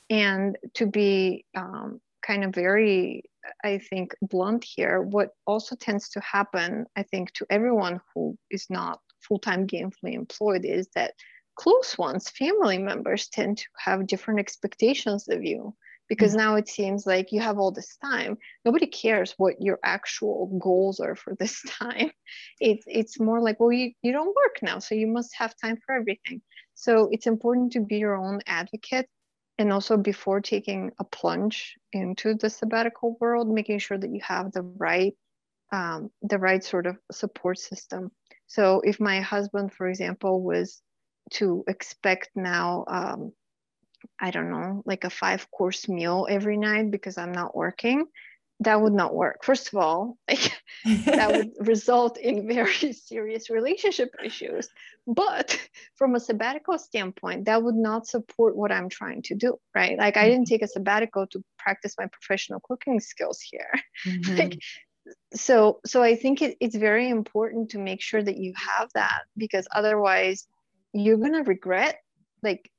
And 0.09 0.57
to 0.75 0.85
be 0.85 1.45
um, 1.55 1.99
kind 2.21 2.43
of 2.43 2.53
very 2.53 3.23
I 3.63 3.79
think, 3.79 4.15
blunt 4.21 4.63
here, 4.63 5.01
what 5.01 5.31
also 5.47 5.75
tends 5.75 6.09
to 6.09 6.19
happen, 6.21 6.85
I 6.95 7.03
think, 7.03 7.31
to 7.33 7.45
everyone 7.49 8.01
who 8.13 8.37
is 8.51 8.67
not 8.69 8.99
full 9.21 9.39
time 9.39 9.67
gainfully 9.67 10.13
employed 10.13 10.65
is 10.65 10.87
that 10.95 11.13
close 11.55 11.97
ones, 11.97 12.29
family 12.29 12.77
members, 12.77 13.27
tend 13.27 13.57
to 13.57 13.65
have 13.77 14.07
different 14.07 14.39
expectations 14.39 15.27
of 15.29 15.43
you 15.43 15.75
because 16.07 16.31
mm-hmm. 16.31 16.39
now 16.39 16.55
it 16.55 16.67
seems 16.67 17.05
like 17.05 17.31
you 17.31 17.41
have 17.41 17.59
all 17.59 17.71
this 17.71 17.97
time. 17.97 18.37
Nobody 18.65 18.87
cares 18.87 19.33
what 19.37 19.61
your 19.61 19.79
actual 19.83 20.57
goals 20.59 20.99
are 20.99 21.15
for 21.15 21.35
this 21.35 21.61
time. 21.67 22.11
It's 22.59 22.83
it's 22.87 23.19
more 23.19 23.41
like, 23.41 23.59
well, 23.59 23.71
you, 23.71 23.91
you 24.01 24.11
don't 24.11 24.35
work 24.35 24.59
now, 24.61 24.79
so 24.79 24.95
you 24.95 25.07
must 25.07 25.35
have 25.37 25.53
time 25.61 25.77
for 25.85 25.95
everything. 25.95 26.41
So 26.75 27.09
it's 27.11 27.27
important 27.27 27.73
to 27.73 27.81
be 27.81 27.97
your 27.97 28.15
own 28.15 28.39
advocate 28.47 29.09
and 29.59 29.71
also 29.71 29.97
before 29.97 30.41
taking 30.41 30.91
a 30.99 31.03
plunge 31.03 31.75
into 31.93 32.33
the 32.33 32.49
sabbatical 32.49 33.17
world 33.19 33.47
making 33.47 33.77
sure 33.77 33.97
that 33.97 34.09
you 34.09 34.21
have 34.23 34.51
the 34.51 34.63
right 34.63 35.13
um, 35.71 36.09
the 36.23 36.39
right 36.39 36.63
sort 36.63 36.87
of 36.87 36.97
support 37.11 37.59
system. 37.59 38.11
So 38.47 38.81
if 38.83 38.99
my 38.99 39.21
husband 39.21 39.71
for 39.71 39.87
example 39.87 40.41
was 40.41 40.81
to 41.31 41.63
expect 41.67 42.29
now 42.35 42.85
um, 42.87 43.31
i 44.19 44.31
don't 44.31 44.49
know 44.49 44.81
like 44.85 45.03
a 45.03 45.09
five 45.09 45.49
course 45.51 45.87
meal 45.87 46.27
every 46.29 46.57
night 46.57 46.89
because 46.91 47.17
i'm 47.17 47.31
not 47.31 47.55
working 47.55 48.05
that 48.61 48.81
would 48.81 48.93
not 48.93 49.15
work. 49.15 49.43
First 49.43 49.69
of 49.69 49.75
all, 49.75 50.17
like, 50.27 50.51
that 51.05 51.31
would 51.31 51.51
result 51.67 52.17
in 52.17 52.47
very 52.47 52.93
serious 52.93 53.49
relationship 53.49 54.13
issues. 54.23 54.69
But 55.07 55.57
from 55.95 56.15
a 56.15 56.19
sabbatical 56.19 56.77
standpoint, 56.77 57.45
that 57.45 57.63
would 57.63 57.75
not 57.75 58.07
support 58.07 58.55
what 58.55 58.71
I'm 58.71 58.89
trying 58.89 59.21
to 59.23 59.35
do, 59.35 59.57
right? 59.73 59.97
Like 59.97 60.17
I 60.17 60.25
didn't 60.25 60.45
mm-hmm. 60.45 60.55
take 60.55 60.61
a 60.63 60.67
sabbatical 60.67 61.27
to 61.27 61.43
practice 61.57 61.95
my 61.97 62.07
professional 62.07 62.59
cooking 62.59 62.99
skills 62.99 63.39
here. 63.41 63.71
Mm-hmm. 64.05 64.37
like, 64.37 64.59
so 65.33 65.79
so 65.85 66.03
I 66.03 66.15
think 66.15 66.41
it, 66.41 66.57
it's 66.59 66.75
very 66.75 67.09
important 67.09 67.71
to 67.71 67.79
make 67.79 68.01
sure 68.01 68.21
that 68.21 68.37
you 68.37 68.53
have 68.55 68.89
that 68.93 69.21
because 69.37 69.67
otherwise 69.73 70.45
you're 70.93 71.17
gonna 71.17 71.43
regret 71.43 71.99
like 72.43 72.69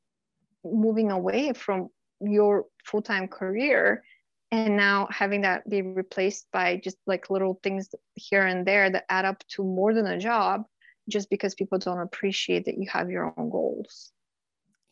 moving 0.64 1.11
away 1.11 1.53
from 1.53 1.88
your 2.21 2.66
full-time 2.85 3.27
career 3.27 4.05
and 4.52 4.76
now 4.76 5.08
having 5.10 5.42
that 5.42 5.68
be 5.68 5.82
replaced 5.82 6.46
by 6.52 6.76
just 6.76 6.96
like 7.06 7.30
little 7.30 7.58
things 7.62 7.88
here 8.14 8.46
and 8.46 8.66
there 8.66 8.90
that 8.90 9.04
add 9.08 9.24
up 9.24 9.42
to 9.48 9.62
more 9.62 9.94
than 9.94 10.06
a 10.06 10.18
job 10.18 10.64
just 11.08 11.30
because 11.30 11.54
people 11.54 11.78
don't 11.78 12.00
appreciate 12.00 12.64
that 12.64 12.78
you 12.78 12.88
have 12.88 13.10
your 13.10 13.32
own 13.36 13.50
goals 13.50 14.12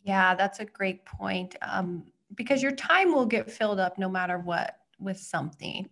yeah 0.02 0.34
that's 0.34 0.60
a 0.60 0.64
great 0.64 1.04
point 1.04 1.56
um, 1.62 2.04
because 2.34 2.62
your 2.62 2.72
time 2.72 3.12
will 3.12 3.26
get 3.26 3.50
filled 3.50 3.80
up 3.80 3.98
no 3.98 4.08
matter 4.08 4.38
what 4.38 4.76
with 4.98 5.18
something 5.18 5.88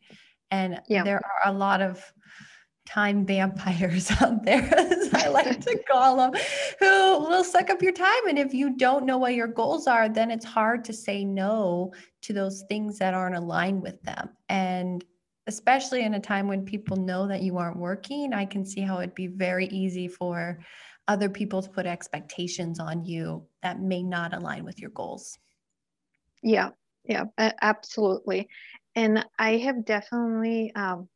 and 0.50 0.81
yeah. 0.88 1.02
there 1.02 1.16
are 1.16 1.52
a 1.52 1.57
lot 1.57 1.81
of 1.81 2.12
time 2.87 3.27
vampires 3.27 4.11
out 4.20 4.44
there, 4.44 4.62
as 4.75 5.12
I 5.12 5.29
like 5.29 5.61
to 5.61 5.79
call 5.90 6.16
them, 6.16 6.33
who 6.79 6.87
will 6.87 7.44
suck 7.44 7.70
up 7.70 7.83
your 7.83 7.92
time. 7.92 8.29
And 8.29 8.38
if 8.38 8.55
you 8.55 8.77
don't 8.77 9.05
know 9.05 9.18
what 9.18 9.35
your 9.35 9.49
goals 9.49 9.87
are, 9.87 10.09
then 10.09 10.31
it's 10.31 10.44
hard 10.44 10.85
to 10.87 10.92
say 10.92 11.25
no 11.25 11.92
to 12.22 12.33
those 12.33 12.64
things 12.68 12.99
that 12.99 13.14
aren't 13.14 13.37
aligned 13.37 13.83
with 13.83 14.01
them. 14.03 14.31
And 14.49 15.05
especially 15.46 16.03
in 16.03 16.14
a 16.14 16.20
time 16.20 16.49
when 16.49 16.64
people 16.64 16.96
know 16.96 17.27
that 17.29 17.42
you 17.42 17.59
aren't 17.59 17.79
working, 17.79 18.33
I 18.33 18.44
can 18.44 18.64
see 18.64 18.81
how 18.81 18.99
it'd 18.99 19.14
be 19.14 19.29
very 19.29 19.66
easy 19.66 20.09
for 20.09 20.59
other 21.09 21.29
people 21.29 21.62
to 21.62 21.70
put 21.70 21.87
expectations 21.87 22.81
on 22.81 23.05
you 23.05 23.46
that 23.62 23.81
may 23.81 24.03
not 24.03 24.35
align 24.35 24.64
with 24.64 24.81
your 24.81 24.90
goals. 24.90 25.38
Yeah, 26.42 26.70
yeah, 27.05 27.25
absolutely. 27.38 28.49
And 28.96 29.25
I 29.38 29.59
have 29.59 29.85
definitely 29.85 30.72
um, 30.75 31.09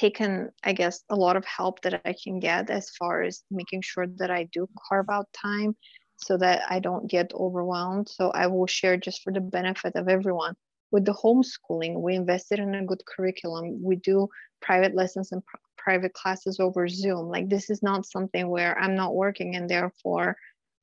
taken, 0.00 0.50
I 0.64 0.72
guess, 0.72 1.02
a 1.10 1.16
lot 1.16 1.36
of 1.36 1.44
help 1.44 1.82
that 1.82 2.00
I 2.04 2.14
can 2.22 2.40
get 2.40 2.70
as 2.70 2.90
far 2.98 3.22
as 3.22 3.42
making 3.50 3.82
sure 3.82 4.06
that 4.06 4.30
I 4.30 4.48
do 4.50 4.66
carve 4.88 5.10
out 5.10 5.28
time 5.32 5.76
so 6.16 6.38
that 6.38 6.62
I 6.70 6.80
don't 6.80 7.10
get 7.10 7.32
overwhelmed. 7.34 8.08
So 8.08 8.30
I 8.30 8.46
will 8.46 8.66
share 8.66 8.96
just 8.96 9.22
for 9.22 9.32
the 9.32 9.40
benefit 9.40 9.94
of 9.96 10.08
everyone. 10.08 10.54
With 10.90 11.04
the 11.04 11.12
homeschooling, 11.12 12.00
we 12.00 12.14
invested 12.14 12.58
in 12.58 12.74
a 12.74 12.84
good 12.84 13.02
curriculum. 13.06 13.82
We 13.82 13.96
do 13.96 14.28
private 14.62 14.94
lessons 14.94 15.32
and 15.32 15.44
pr- 15.44 15.56
private 15.76 16.14
classes 16.14 16.58
over 16.60 16.88
Zoom. 16.88 17.28
Like 17.28 17.48
this 17.48 17.70
is 17.70 17.82
not 17.82 18.06
something 18.06 18.48
where 18.48 18.78
I'm 18.78 18.94
not 18.94 19.14
working 19.14 19.56
and 19.56 19.68
therefore 19.68 20.36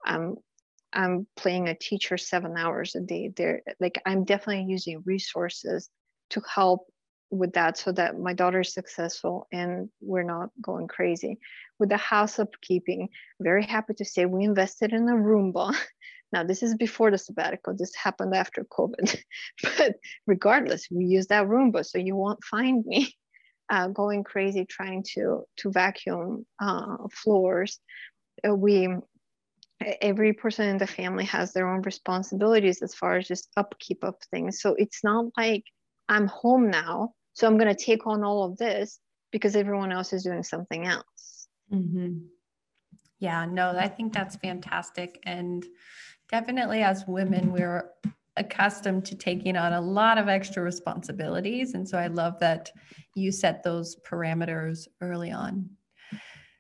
I'm 0.06 0.36
I'm 0.94 1.28
playing 1.36 1.68
a 1.68 1.76
teacher 1.76 2.18
seven 2.18 2.56
hours 2.58 2.96
a 2.96 3.02
day. 3.02 3.32
There, 3.36 3.62
like 3.80 4.02
I'm 4.06 4.24
definitely 4.24 4.72
using 4.72 5.04
resources 5.06 5.90
to 6.30 6.42
help 6.56 6.88
with 7.30 7.54
that 7.54 7.78
so 7.78 7.92
that 7.92 8.18
my 8.18 8.34
daughter 8.34 8.62
is 8.62 8.74
successful 8.74 9.48
and 9.52 9.90
we're 10.02 10.24
not 10.24 10.50
going 10.62 10.88
crazy. 10.88 11.40
With 11.80 11.90
the 11.90 11.98
house 11.98 12.38
upkeeping, 12.38 13.08
very 13.40 13.64
happy 13.64 13.94
to 13.96 14.06
say 14.06 14.26
we 14.26 14.44
invested 14.44 14.94
in 14.94 15.08
a 15.10 15.14
Roomba. 15.14 15.76
Now, 16.34 16.44
this 16.44 16.62
is 16.62 16.76
before 16.76 17.10
the 17.10 17.18
sabbatical. 17.18 17.74
This 17.74 17.96
happened 17.96 18.36
after 18.36 18.66
COVID. 18.66 19.18
but 19.64 19.96
regardless, 20.26 20.88
we 20.92 21.06
use 21.06 21.28
that 21.28 21.48
Roomba, 21.48 21.86
so 21.86 22.00
you 22.00 22.18
won't 22.18 22.44
find 22.44 22.86
me 22.86 23.16
uh, 23.70 23.88
going 23.88 24.26
crazy 24.26 24.66
trying 24.66 25.06
to 25.14 25.44
to 25.60 25.72
vacuum 25.72 26.46
uh, 26.60 26.98
floors. 27.14 27.80
Uh, 28.46 28.54
we 28.54 28.90
every 30.02 30.34
person 30.34 30.68
in 30.68 30.78
the 30.78 30.88
family 30.88 31.26
has 31.26 31.54
their 31.54 31.70
own 31.70 31.82
responsibilities 31.84 32.82
as 32.82 32.94
far 32.94 33.16
as 33.16 33.28
just 33.28 33.50
upkeep 33.56 34.04
of 34.04 34.16
things. 34.32 34.60
So 34.62 34.76
it's 34.78 35.04
not 35.04 35.26
like 35.38 35.64
I'm 36.10 36.28
home 36.28 36.70
now, 36.70 37.14
so 37.38 37.46
I'm 37.46 37.56
going 37.56 37.74
to 37.74 37.86
take 37.86 38.08
on 38.08 38.24
all 38.24 38.44
of 38.46 38.58
this 38.58 39.00
because 39.32 39.56
everyone 39.56 39.92
else 39.92 40.12
is 40.12 40.24
doing 40.24 40.42
something 40.42 40.88
else. 40.88 41.48
Mm-hmm. 41.72 42.18
Yeah, 43.20 43.46
no, 43.46 43.78
I 43.78 43.88
think 43.88 44.12
that's 44.12 44.38
fantastic. 44.38 45.20
And 45.22 45.64
definitely 46.32 46.82
as 46.82 47.06
women, 47.08 47.52
we're 47.52 47.92
accustomed 48.38 49.06
to 49.06 49.16
taking 49.16 49.56
on 49.56 49.74
a 49.74 49.82
lot 49.82 50.18
of 50.18 50.28
extra 50.28 50.64
responsibilities. 50.64 51.76
And 51.76 51.88
so 51.88 52.00
I 52.00 52.08
love 52.08 52.40
that 52.40 52.72
you 53.14 53.32
set 53.32 53.62
those 53.62 53.96
parameters 53.98 54.88
early 55.02 55.32
on. 55.32 55.70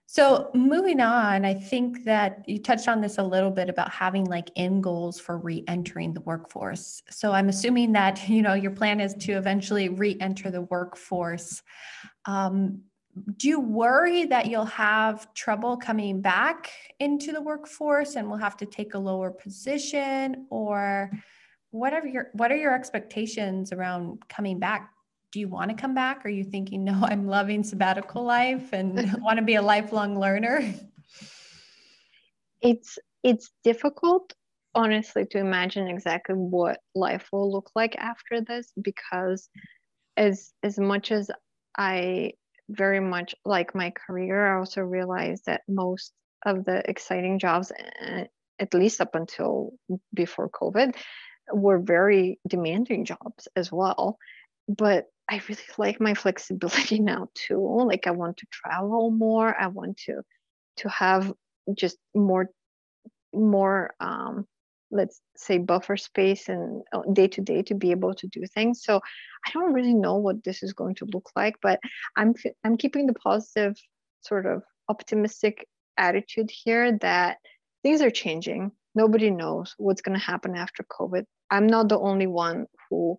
So 0.09 0.49
moving 0.53 1.01
on, 1.01 1.43
I 1.43 1.53
think 1.53 2.05
that 2.05 2.47
you 2.47 2.59
touched 2.59 2.87
on 2.87 3.01
this 3.01 3.17
a 3.17 3.23
little 3.23 3.51
bit 3.51 3.67
about 3.67 3.91
having 3.91 4.23
like 4.23 4.49
end 4.55 4.81
goals 4.81 5.19
for 5.19 5.37
re-entering 5.37 6.13
the 6.13 6.21
workforce. 6.21 7.03
So 7.09 7.33
I'm 7.33 7.49
assuming 7.49 7.91
that 7.91 8.27
you 8.29 8.41
know 8.41 8.53
your 8.53 8.71
plan 8.71 9.01
is 9.01 9.13
to 9.15 9.33
eventually 9.33 9.89
re-enter 9.89 10.49
the 10.49 10.61
workforce. 10.61 11.61
Um, 12.25 12.83
do 13.35 13.49
you 13.49 13.59
worry 13.59 14.25
that 14.25 14.45
you'll 14.45 14.63
have 14.65 15.33
trouble 15.33 15.75
coming 15.75 16.21
back 16.21 16.71
into 16.99 17.33
the 17.33 17.41
workforce 17.41 18.15
and 18.15 18.29
will 18.29 18.37
have 18.37 18.55
to 18.57 18.65
take 18.65 18.93
a 18.93 18.99
lower 18.99 19.31
position 19.31 20.45
or 20.49 21.11
what 21.71 21.93
are 21.93 22.07
your 22.07 22.29
what 22.33 22.49
are 22.51 22.55
your 22.55 22.73
expectations 22.73 23.73
around 23.73 24.19
coming 24.29 24.57
back 24.57 24.91
do 25.37 25.41
you 25.41 25.47
want 25.47 25.69
to 25.69 25.79
come 25.79 25.93
back? 25.93 26.25
Are 26.25 26.29
you 26.29 26.43
thinking, 26.43 26.83
no, 26.83 26.99
I'm 27.03 27.27
loving 27.27 27.63
sabbatical 27.63 28.23
life 28.23 28.73
and 28.73 29.13
want 29.21 29.37
to 29.37 29.45
be 29.45 29.53
a 29.53 29.61
lifelong 29.61 30.19
learner? 30.19 30.73
It's 32.59 32.97
it's 33.21 33.51
difficult, 33.63 34.33
honestly, 34.73 35.25
to 35.25 35.37
imagine 35.37 35.87
exactly 35.87 36.33
what 36.33 36.79
life 36.95 37.29
will 37.31 37.51
look 37.51 37.69
like 37.75 37.95
after 37.97 38.41
this 38.41 38.73
because 38.81 39.47
as 40.17 40.53
as 40.63 40.79
much 40.79 41.11
as 41.11 41.29
I 41.77 42.31
very 42.69 42.99
much 42.99 43.35
like 43.45 43.75
my 43.75 43.91
career, 43.91 44.55
I 44.55 44.57
also 44.57 44.81
realized 44.81 45.43
that 45.45 45.61
most 45.67 46.13
of 46.47 46.65
the 46.65 46.81
exciting 46.89 47.37
jobs, 47.37 47.71
eh, 47.99 48.25
at 48.57 48.73
least 48.73 49.01
up 49.01 49.13
until 49.13 49.73
before 50.15 50.49
COVID, 50.49 50.95
were 51.53 51.77
very 51.77 52.39
demanding 52.47 53.05
jobs 53.05 53.47
as 53.55 53.71
well. 53.71 54.17
But 54.67 55.05
I 55.29 55.41
really 55.49 55.61
like 55.77 55.99
my 55.99 56.13
flexibility 56.13 56.99
now 57.13 57.29
too. 57.33 57.59
Like 57.85 58.07
I 58.07 58.11
want 58.11 58.37
to 58.37 58.47
travel 58.51 59.11
more. 59.11 59.55
I 59.59 59.67
want 59.67 59.97
to 60.05 60.21
to 60.77 60.89
have 60.89 61.33
just 61.73 61.97
more 62.15 62.49
more 63.33 63.93
um 63.99 64.45
let's 64.89 65.19
say 65.35 65.57
buffer 65.57 65.97
space 65.97 66.47
and 66.47 66.81
day 67.11 67.27
to 67.27 67.41
day 67.41 67.61
to 67.61 67.75
be 67.75 67.91
able 67.91 68.13
to 68.15 68.27
do 68.27 68.45
things. 68.45 68.83
So 68.83 69.01
I 69.45 69.51
don't 69.51 69.73
really 69.73 69.93
know 69.93 70.15
what 70.15 70.43
this 70.43 70.63
is 70.63 70.73
going 70.73 70.95
to 70.95 71.07
look 71.11 71.29
like, 71.35 71.55
but 71.61 71.79
I'm 72.15 72.33
I'm 72.63 72.77
keeping 72.77 73.07
the 73.07 73.13
positive 73.13 73.75
sort 74.21 74.45
of 74.45 74.63
optimistic 74.89 75.67
attitude 75.97 76.49
here 76.51 76.97
that 76.99 77.37
things 77.83 78.01
are 78.01 78.09
changing. 78.09 78.71
Nobody 78.95 79.29
knows 79.29 79.75
what's 79.77 80.01
going 80.01 80.17
to 80.17 80.25
happen 80.25 80.55
after 80.55 80.83
COVID. 80.83 81.25
I'm 81.51 81.67
not 81.67 81.89
the 81.89 81.99
only 81.99 82.27
one 82.27 82.65
who 82.89 83.17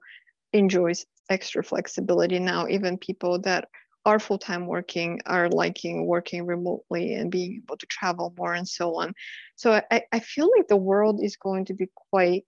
enjoys 0.52 1.04
extra 1.28 1.62
flexibility 1.62 2.38
now. 2.38 2.66
Even 2.68 2.98
people 2.98 3.40
that 3.40 3.68
are 4.04 4.18
full 4.18 4.38
time 4.38 4.66
working 4.66 5.20
are 5.26 5.48
liking 5.48 6.06
working 6.06 6.46
remotely 6.46 7.14
and 7.14 7.30
being 7.30 7.62
able 7.62 7.76
to 7.76 7.86
travel 7.86 8.32
more 8.38 8.54
and 8.54 8.68
so 8.68 8.94
on. 8.96 9.12
So 9.56 9.80
I, 9.90 10.02
I 10.12 10.20
feel 10.20 10.50
like 10.56 10.68
the 10.68 10.76
world 10.76 11.20
is 11.22 11.36
going 11.36 11.66
to 11.66 11.74
be 11.74 11.90
quite 12.10 12.46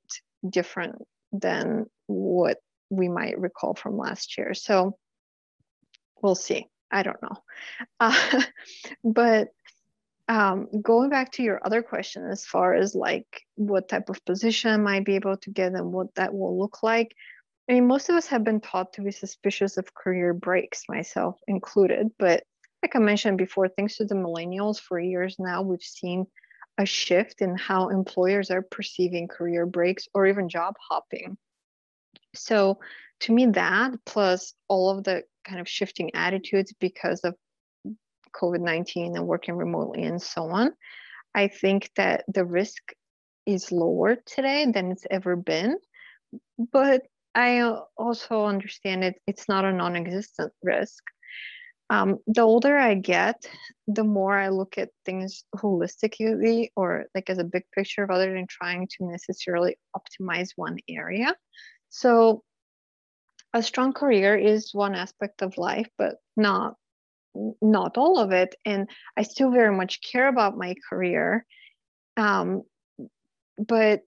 different 0.49 0.97
than 1.33 1.87
what 2.07 2.59
we 2.88 3.09
might 3.09 3.38
recall 3.38 3.75
from 3.75 3.99
last 3.99 4.38
year. 4.38 4.55
So 4.55 4.97
we'll 6.23 6.35
see. 6.35 6.66
I 6.90 7.03
don't 7.03 7.23
know. 7.23 7.37
Uh, 8.01 8.43
but 9.05 9.49
um, 10.27 10.69
going 10.81 11.11
back 11.11 11.33
to 11.33 11.43
your 11.43 11.61
other 11.64 11.83
question, 11.83 12.25
as 12.25 12.47
far 12.47 12.75
as 12.75 12.95
like 12.95 13.43
what 13.57 13.88
type 13.88 14.09
of 14.09 14.25
position 14.25 14.71
I 14.71 14.77
might 14.77 15.05
be 15.05 15.16
able 15.16 15.37
to 15.37 15.51
get 15.51 15.75
and 15.75 15.93
what 15.93 16.14
that 16.14 16.33
will 16.33 16.59
look 16.59 16.83
like, 16.83 17.14
I 17.71 17.75
mean, 17.75 17.87
most 17.87 18.09
of 18.09 18.17
us 18.17 18.27
have 18.27 18.43
been 18.43 18.61
taught 18.61 18.95
to 18.95 19.01
be 19.01 19.13
suspicious 19.13 19.77
of 19.77 19.95
career 19.95 20.35
breaks, 20.35 20.83
myself 20.89 21.39
included. 21.47 22.09
But 22.19 22.43
like 22.83 22.97
I 22.97 22.99
mentioned 22.99 23.39
before, 23.39 23.69
thanks 23.69 23.97
to 23.99 24.05
the 24.05 24.17
millennials, 24.17 24.81
for 24.81 24.99
years 24.99 25.37
now, 25.39 25.63
we've 25.63 25.81
seen 25.81 26.27
a 26.79 26.85
shift 26.85 27.41
in 27.41 27.57
how 27.57 27.91
employers 27.91 28.51
are 28.51 28.63
perceiving 28.63 29.29
career 29.29 29.67
breaks 29.67 30.09
or 30.15 30.27
even 30.27 30.49
job 30.49 30.75
hopping. 30.91 31.39
So, 32.35 32.81
to 33.21 33.33
me, 33.33 33.47
that 33.47 33.93
plus 34.05 34.53
all 34.67 34.91
of 34.91 35.05
the 35.05 35.23
kind 35.45 35.61
of 35.61 35.69
shifting 35.69 36.11
attitudes 36.13 36.75
because 36.81 37.21
of 37.21 37.37
COVID 38.35 38.63
19 38.63 39.17
and 39.17 39.29
working 39.29 39.55
remotely 39.55 40.03
and 40.03 40.21
so 40.21 40.51
on, 40.51 40.73
I 41.37 41.47
think 41.47 41.89
that 41.95 42.25
the 42.27 42.45
risk 42.45 42.83
is 43.47 43.71
lower 43.71 44.17
today 44.27 44.67
than 44.75 44.91
it's 44.91 45.07
ever 45.09 45.37
been. 45.37 45.77
But 46.73 47.03
I 47.35 47.61
also 47.97 48.45
understand 48.47 49.05
it, 49.05 49.21
it's 49.27 49.49
not 49.49 49.64
a 49.64 49.73
non 49.73 49.97
existent 49.97 50.53
risk. 50.62 51.03
Um, 51.90 52.19
the 52.29 52.43
older 52.43 52.77
I 52.77 52.95
get, 52.95 53.45
the 53.88 54.05
more 54.05 54.38
I 54.38 54.49
look 54.49 54.79
at 54.79 54.90
things 55.05 55.45
holistically 55.57 56.69
or 56.77 57.07
like 57.16 57.29
as 57.29 57.38
a 57.38 57.45
big 57.45 57.64
picture 57.75 58.07
rather 58.07 58.33
than 58.33 58.47
trying 58.49 58.87
to 58.87 59.07
necessarily 59.07 59.77
optimize 59.97 60.51
one 60.55 60.79
area. 60.88 61.35
So, 61.88 62.45
a 63.53 63.62
strong 63.62 63.93
career 63.93 64.37
is 64.37 64.73
one 64.73 64.95
aspect 64.95 65.43
of 65.43 65.59
life, 65.59 65.88
but 65.99 66.16
not 66.37 66.75
not 67.62 67.99
all 67.99 68.19
of 68.19 68.33
it. 68.33 68.55
And 68.64 68.88
I 69.16 69.23
still 69.23 69.51
very 69.51 69.75
much 69.75 70.01
care 70.01 70.29
about 70.29 70.57
my 70.57 70.75
career. 70.88 71.45
Um, 72.16 72.62
but 73.59 74.03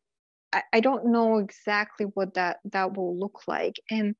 I, 0.71 0.79
don't 0.79 1.07
know 1.07 1.37
exactly 1.37 2.05
what 2.13 2.35
that 2.35 2.57
that 2.71 2.95
will 2.95 3.17
look 3.17 3.47
like 3.47 3.79
and 3.89 4.15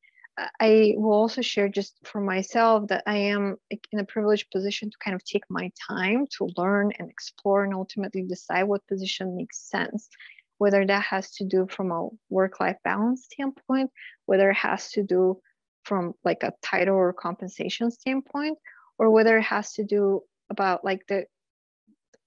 I 0.60 0.94
will 0.98 1.14
also 1.14 1.42
share 1.42 1.70
just 1.70 1.96
for 2.06 2.20
myself 2.20 2.88
that 2.88 3.04
I 3.06 3.18
am 3.18 3.58
in 3.92 4.00
a 4.00 4.06
privileged 4.06 4.50
position 4.52 4.90
to 4.90 4.98
kind 5.04 5.16
of 5.16 5.24
take 5.24 5.44
my 5.50 5.72
time 5.88 6.26
to 6.38 6.50
learn 6.58 6.92
and 6.98 7.10
explore 7.10 7.64
and 7.64 7.74
ultimately 7.74 8.24
decide 8.24 8.64
what 8.64 8.88
position 8.88 9.36
makes 9.36 9.70
sense. 9.70 10.10
Whether 10.58 10.86
that 10.86 11.04
has 11.04 11.32
to 11.36 11.46
do 11.46 11.68
from 11.70 11.92
a 11.92 12.10
work 12.30 12.60
life 12.60 12.78
balance 12.84 13.26
standpoint, 13.26 13.92
whether 14.26 14.50
it 14.50 14.58
has 14.58 14.90
to 14.92 15.04
do 15.04 15.40
from 15.84 16.14
like 16.24 16.42
a 16.44 16.54
title 16.64 16.96
or 16.96 17.14
compensation 17.14 17.92
standpoint, 17.92 18.58
or 18.98 19.12
whether 19.12 19.38
it 19.38 19.44
has 19.44 19.74
to 19.74 19.84
do 19.84 20.22
about 20.50 20.84
like 20.84 21.06
the 21.08 21.26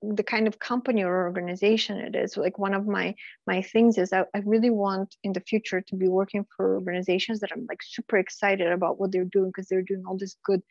the 0.03 0.23
kind 0.23 0.47
of 0.47 0.59
company 0.59 1.03
or 1.03 1.25
organization 1.25 1.99
it 1.99 2.15
is 2.15 2.37
like 2.37 2.59
one 2.59 2.75
of 2.75 2.87
my 2.87 3.15
my 3.47 3.63
things 3.63 3.97
is 3.97 4.13
I, 4.13 4.25
I 4.35 4.43
really 4.45 4.71
want 4.71 5.17
in 5.23 5.33
the 5.33 5.41
future 5.41 5.81
to 5.81 5.97
be 5.97 6.07
working 6.07 6.45
for 6.55 6.75
organizations 6.75 7.41
that 7.41 7.51
i'm 7.53 7.67
like 7.69 7.83
super 7.83 8.19
excited 8.19 8.71
about 8.71 9.01
what 9.01 9.11
they're 9.11 9.25
doing 9.25 9.51
because 9.51 9.69
they're 9.69 9.83
doing 9.83 10.05
all 10.07 10.19
this 10.19 10.37
good 10.45 10.63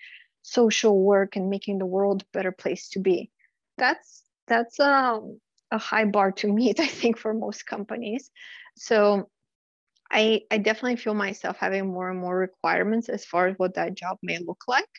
social 0.46 1.02
work 1.02 1.36
and 1.36 1.50
making 1.50 1.80
the 1.80 1.88
world 1.88 2.22
a 2.22 2.38
better 2.38 2.52
place 2.52 2.90
to 2.90 3.00
be. 3.00 3.32
That's 3.78 4.24
that's 4.48 4.80
um, 4.80 5.40
a 5.72 5.80
high 5.80 6.06
bar 6.06 6.32
to 6.32 6.48
meet 6.48 6.80
i 6.88 6.88
think 6.88 7.18
for 7.18 7.34
most 7.34 7.66
companies. 7.66 8.30
So 8.78 9.30
I, 10.12 10.42
I 10.52 10.60
definitely 10.60 10.98
feel 10.98 11.16
myself 11.16 11.58
having 11.58 11.88
more 11.88 12.12
and 12.12 12.20
more 12.20 12.38
requirements 12.38 13.10
as 13.10 13.26
far 13.26 13.48
as 13.48 13.56
what 13.58 13.74
that 13.74 13.96
job 13.96 14.20
may 14.22 14.38
look 14.38 14.64
like. 14.68 14.94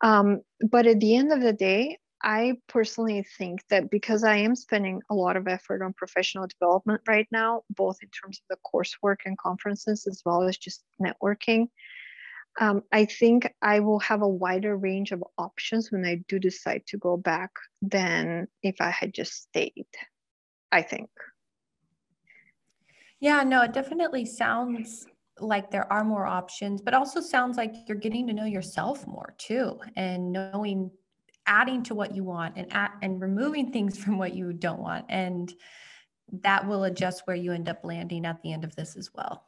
Um, 0.00 0.40
but 0.70 0.88
at 0.88 0.98
the 0.98 1.14
end 1.14 1.32
of 1.32 1.40
the 1.40 1.52
day 1.52 1.98
I 2.24 2.54
personally 2.68 3.22
think 3.36 3.60
that 3.68 3.90
because 3.90 4.24
I 4.24 4.36
am 4.36 4.56
spending 4.56 5.02
a 5.10 5.14
lot 5.14 5.36
of 5.36 5.46
effort 5.46 5.82
on 5.82 5.92
professional 5.92 6.46
development 6.46 7.02
right 7.06 7.28
now, 7.30 7.62
both 7.68 7.98
in 8.02 8.08
terms 8.08 8.40
of 8.40 8.56
the 8.56 8.70
coursework 8.74 9.18
and 9.26 9.36
conferences, 9.36 10.06
as 10.06 10.22
well 10.24 10.42
as 10.42 10.56
just 10.56 10.84
networking, 10.98 11.68
um, 12.58 12.82
I 12.90 13.04
think 13.04 13.52
I 13.60 13.80
will 13.80 13.98
have 13.98 14.22
a 14.22 14.28
wider 14.28 14.74
range 14.74 15.12
of 15.12 15.22
options 15.36 15.92
when 15.92 16.06
I 16.06 16.24
do 16.26 16.38
decide 16.38 16.86
to 16.86 16.96
go 16.96 17.18
back 17.18 17.50
than 17.82 18.48
if 18.62 18.80
I 18.80 18.90
had 18.90 19.12
just 19.12 19.34
stayed, 19.42 19.86
I 20.72 20.80
think. 20.80 21.10
Yeah, 23.20 23.42
no, 23.42 23.62
it 23.62 23.74
definitely 23.74 24.24
sounds 24.24 25.06
like 25.40 25.70
there 25.70 25.92
are 25.92 26.04
more 26.04 26.26
options, 26.26 26.80
but 26.80 26.94
also 26.94 27.20
sounds 27.20 27.58
like 27.58 27.74
you're 27.86 27.98
getting 27.98 28.26
to 28.28 28.32
know 28.32 28.44
yourself 28.46 29.06
more 29.06 29.34
too 29.36 29.78
and 29.96 30.32
knowing 30.32 30.90
adding 31.46 31.82
to 31.84 31.94
what 31.94 32.14
you 32.14 32.24
want 32.24 32.56
and 32.56 32.72
at, 32.72 32.92
and 33.02 33.20
removing 33.20 33.70
things 33.72 33.98
from 34.02 34.18
what 34.18 34.34
you 34.34 34.52
don't 34.52 34.80
want 34.80 35.06
and 35.08 35.52
that 36.42 36.66
will 36.66 36.84
adjust 36.84 37.22
where 37.26 37.36
you 37.36 37.52
end 37.52 37.68
up 37.68 37.80
landing 37.84 38.24
at 38.24 38.40
the 38.42 38.52
end 38.52 38.64
of 38.64 38.74
this 38.76 38.96
as 38.96 39.10
well 39.14 39.44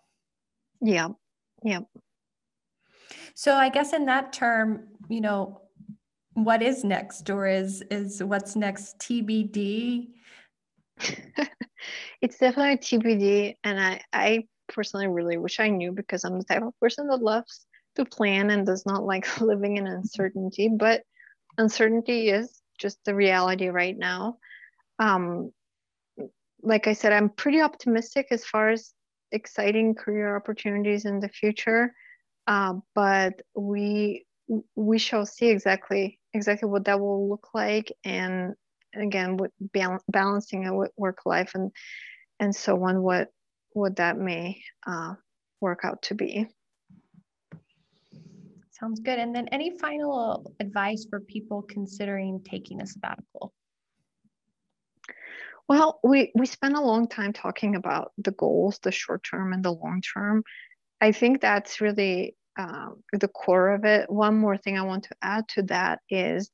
yeah 0.80 1.08
yeah 1.62 1.80
So 3.34 3.54
I 3.54 3.68
guess 3.68 3.92
in 3.92 4.06
that 4.06 4.32
term, 4.32 4.88
you 5.08 5.20
know, 5.20 5.60
what 6.32 6.62
is 6.62 6.84
next 6.84 7.28
or 7.30 7.46
is 7.46 7.82
is 7.90 8.22
what's 8.22 8.56
next 8.56 8.98
TBD? 8.98 10.08
it's 12.20 12.38
definitely 12.38 12.78
TBD 12.78 13.54
and 13.62 13.80
I 13.80 14.00
I 14.12 14.46
personally 14.68 15.08
really 15.08 15.36
wish 15.36 15.60
I 15.60 15.68
knew 15.68 15.92
because 15.92 16.24
I'm 16.24 16.38
the 16.38 16.44
type 16.44 16.62
of 16.62 16.78
person 16.80 17.08
that 17.08 17.22
loves 17.22 17.66
to 17.96 18.04
plan 18.04 18.50
and 18.50 18.66
does 18.66 18.84
not 18.86 19.04
like 19.04 19.40
living 19.40 19.76
in 19.76 19.86
uncertainty, 19.86 20.68
but 20.68 21.02
uncertainty 21.58 22.28
is 22.30 22.60
just 22.78 22.98
the 23.04 23.14
reality 23.14 23.68
right 23.68 23.96
now. 23.96 24.38
Um, 24.98 25.52
like 26.62 26.86
I 26.86 26.92
said, 26.92 27.12
I'm 27.12 27.28
pretty 27.28 27.60
optimistic 27.60 28.28
as 28.30 28.44
far 28.44 28.70
as 28.70 28.92
exciting 29.32 29.94
career 29.94 30.36
opportunities 30.36 31.04
in 31.04 31.20
the 31.20 31.28
future, 31.28 31.92
uh, 32.46 32.74
but 32.94 33.34
we 33.54 34.24
we 34.76 34.98
shall 34.98 35.26
see 35.26 35.48
exactly 35.48 36.18
exactly 36.32 36.68
what 36.68 36.84
that 36.84 37.00
will 37.00 37.28
look 37.28 37.48
like, 37.54 37.92
and 38.04 38.54
again, 38.94 39.36
with 39.36 39.52
balancing 40.08 40.66
a 40.66 40.74
work 40.96 41.18
life 41.26 41.52
and 41.54 41.70
and 42.40 42.54
so 42.54 42.82
on, 42.84 43.02
what 43.02 43.28
what 43.70 43.96
that 43.96 44.18
may 44.18 44.62
uh, 44.86 45.14
work 45.60 45.80
out 45.84 46.02
to 46.02 46.14
be. 46.14 46.48
Sounds 48.78 49.00
good. 49.00 49.18
And 49.18 49.34
then 49.34 49.48
any 49.48 49.78
final 49.78 50.54
advice 50.60 51.06
for 51.08 51.20
people 51.20 51.62
considering 51.62 52.42
taking 52.44 52.82
a 52.82 52.86
sabbatical? 52.86 53.54
Well, 55.68 55.98
we, 56.04 56.30
we 56.34 56.46
spent 56.46 56.76
a 56.76 56.82
long 56.82 57.08
time 57.08 57.32
talking 57.32 57.74
about 57.74 58.12
the 58.18 58.32
goals, 58.32 58.78
the 58.82 58.92
short 58.92 59.24
term 59.24 59.52
and 59.52 59.64
the 59.64 59.72
long 59.72 60.02
term. 60.02 60.44
I 61.00 61.12
think 61.12 61.40
that's 61.40 61.80
really 61.80 62.36
uh, 62.58 62.90
the 63.12 63.28
core 63.28 63.70
of 63.70 63.84
it. 63.84 64.10
One 64.10 64.36
more 64.36 64.58
thing 64.58 64.78
I 64.78 64.82
want 64.82 65.04
to 65.04 65.16
add 65.22 65.48
to 65.48 65.62
that 65.64 66.00
is 66.10 66.50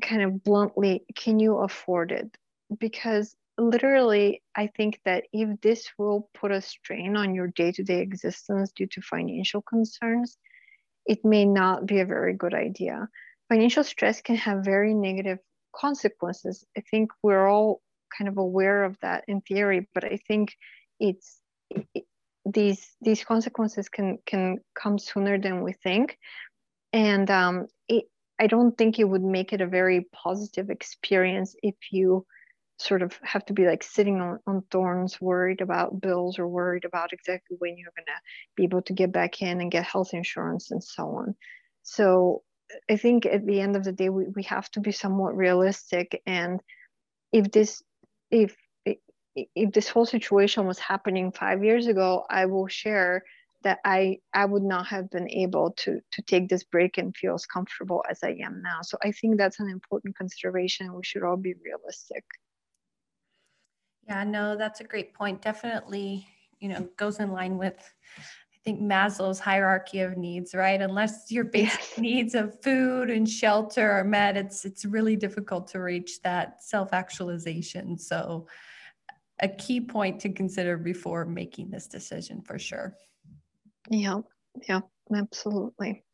kind 0.00 0.22
of 0.22 0.42
bluntly, 0.42 1.04
can 1.14 1.38
you 1.38 1.58
afford 1.58 2.10
it? 2.10 2.36
Because 2.78 3.36
literally, 3.58 4.42
I 4.56 4.68
think 4.68 5.00
that 5.04 5.24
if 5.32 5.60
this 5.60 5.88
will 5.98 6.30
put 6.34 6.52
a 6.52 6.60
strain 6.60 7.16
on 7.16 7.34
your 7.34 7.48
day 7.48 7.72
to 7.72 7.82
day 7.82 8.00
existence 8.00 8.72
due 8.72 8.86
to 8.86 9.02
financial 9.02 9.62
concerns, 9.62 10.38
it 11.08 11.24
may 11.24 11.44
not 11.44 11.86
be 11.86 12.00
a 12.00 12.06
very 12.06 12.34
good 12.34 12.54
idea. 12.54 13.08
Financial 13.48 13.82
stress 13.82 14.20
can 14.20 14.36
have 14.36 14.64
very 14.64 14.94
negative 14.94 15.38
consequences. 15.74 16.64
I 16.76 16.82
think 16.82 17.10
we're 17.22 17.48
all 17.48 17.80
kind 18.16 18.28
of 18.28 18.36
aware 18.36 18.84
of 18.84 18.96
that 19.00 19.24
in 19.26 19.40
theory, 19.40 19.88
but 19.94 20.04
I 20.04 20.18
think 20.28 20.54
it's 21.00 21.40
it, 21.70 22.04
these 22.44 22.86
these 23.00 23.24
consequences 23.24 23.88
can 23.88 24.18
can 24.26 24.58
come 24.74 24.98
sooner 24.98 25.38
than 25.38 25.62
we 25.62 25.72
think, 25.72 26.18
and 26.92 27.30
um, 27.30 27.66
it, 27.88 28.04
I 28.38 28.46
don't 28.46 28.76
think 28.76 28.98
it 28.98 29.04
would 29.04 29.24
make 29.24 29.52
it 29.52 29.60
a 29.60 29.66
very 29.66 30.06
positive 30.12 30.70
experience 30.70 31.56
if 31.62 31.74
you 31.90 32.26
sort 32.78 33.02
of 33.02 33.18
have 33.22 33.44
to 33.46 33.52
be 33.52 33.66
like 33.66 33.82
sitting 33.82 34.20
on, 34.20 34.38
on 34.46 34.62
thorns, 34.70 35.20
worried 35.20 35.60
about 35.60 36.00
bills 36.00 36.38
or 36.38 36.46
worried 36.46 36.84
about 36.84 37.12
exactly 37.12 37.56
when 37.58 37.76
you're 37.76 37.92
going 37.96 38.06
to 38.06 38.20
be 38.56 38.64
able 38.64 38.82
to 38.82 38.92
get 38.92 39.12
back 39.12 39.42
in 39.42 39.60
and 39.60 39.70
get 39.70 39.84
health 39.84 40.14
insurance 40.14 40.70
and 40.70 40.82
so 40.82 41.04
on. 41.16 41.34
So 41.82 42.42
I 42.88 42.96
think 42.96 43.26
at 43.26 43.46
the 43.46 43.60
end 43.60 43.76
of 43.76 43.84
the 43.84 43.92
day, 43.92 44.10
we, 44.10 44.26
we 44.34 44.42
have 44.44 44.70
to 44.72 44.80
be 44.80 44.92
somewhat 44.92 45.36
realistic. 45.36 46.22
And 46.24 46.60
if 47.32 47.50
this, 47.50 47.82
if, 48.30 48.56
if 48.84 49.72
this 49.72 49.88
whole 49.88 50.06
situation 50.06 50.66
was 50.66 50.78
happening 50.78 51.32
five 51.32 51.64
years 51.64 51.86
ago, 51.86 52.24
I 52.30 52.46
will 52.46 52.68
share 52.68 53.24
that 53.64 53.80
I 53.84 54.18
I 54.32 54.44
would 54.44 54.62
not 54.62 54.86
have 54.86 55.10
been 55.10 55.28
able 55.30 55.72
to 55.78 56.00
to 56.12 56.22
take 56.22 56.48
this 56.48 56.62
break 56.64 56.96
and 56.96 57.16
feel 57.16 57.34
as 57.34 57.44
comfortable 57.44 58.04
as 58.08 58.20
I 58.22 58.36
am 58.40 58.62
now. 58.62 58.82
So 58.82 58.98
I 59.02 59.10
think 59.10 59.36
that's 59.36 59.58
an 59.58 59.68
important 59.68 60.16
consideration. 60.16 60.94
We 60.94 61.02
should 61.02 61.24
all 61.24 61.36
be 61.36 61.54
realistic. 61.64 62.24
Yeah, 64.08 64.24
no, 64.24 64.56
that's 64.56 64.80
a 64.80 64.84
great 64.84 65.12
point. 65.12 65.42
Definitely, 65.42 66.26
you 66.60 66.70
know, 66.70 66.88
goes 66.96 67.20
in 67.20 67.30
line 67.30 67.58
with 67.58 67.76
I 68.54 68.58
think 68.64 68.80
Maslow's 68.80 69.38
hierarchy 69.38 70.00
of 70.00 70.16
needs, 70.16 70.54
right? 70.54 70.80
Unless 70.80 71.30
your 71.30 71.44
basic 71.44 71.80
yes. 71.80 71.92
needs 71.98 72.34
of 72.34 72.60
food 72.62 73.10
and 73.10 73.28
shelter 73.28 73.90
are 73.90 74.04
met, 74.04 74.36
it's 74.36 74.64
it's 74.64 74.84
really 74.86 75.14
difficult 75.14 75.68
to 75.68 75.80
reach 75.80 76.22
that 76.22 76.62
self-actualization. 76.62 77.98
So 77.98 78.46
a 79.40 79.48
key 79.48 79.80
point 79.80 80.20
to 80.22 80.32
consider 80.32 80.78
before 80.78 81.24
making 81.24 81.70
this 81.70 81.86
decision 81.86 82.40
for 82.40 82.58
sure. 82.58 82.96
Yeah, 83.90 84.20
yeah, 84.68 84.80
absolutely. 85.14 86.04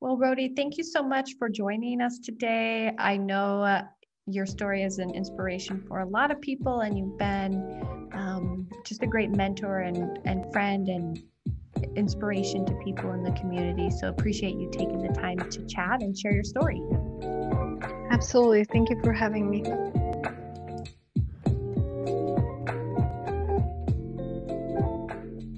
Well, 0.00 0.16
Rhody, 0.16 0.54
thank 0.54 0.78
you 0.78 0.84
so 0.84 1.02
much 1.02 1.34
for 1.38 1.48
joining 1.48 2.00
us 2.00 2.18
today. 2.18 2.92
I 2.98 3.16
know 3.16 3.62
uh, 3.62 3.84
your 4.26 4.46
story 4.46 4.82
is 4.82 4.98
an 4.98 5.10
inspiration 5.14 5.82
for 5.88 6.00
a 6.00 6.06
lot 6.06 6.30
of 6.30 6.40
people, 6.40 6.80
and 6.80 6.96
you've 6.96 7.18
been 7.18 8.08
um, 8.12 8.68
just 8.84 9.02
a 9.02 9.06
great 9.06 9.30
mentor 9.30 9.80
and, 9.80 10.18
and 10.24 10.50
friend 10.52 10.88
and 10.88 11.22
inspiration 11.96 12.64
to 12.66 12.74
people 12.84 13.12
in 13.12 13.22
the 13.22 13.32
community. 13.32 13.90
So 13.90 14.08
appreciate 14.08 14.54
you 14.54 14.70
taking 14.70 15.00
the 15.00 15.12
time 15.12 15.38
to 15.38 15.66
chat 15.66 16.02
and 16.02 16.16
share 16.16 16.32
your 16.32 16.44
story. 16.44 16.80
Absolutely. 18.10 18.64
Thank 18.64 18.90
you 18.90 19.00
for 19.02 19.12
having 19.12 19.50
me. 19.50 19.62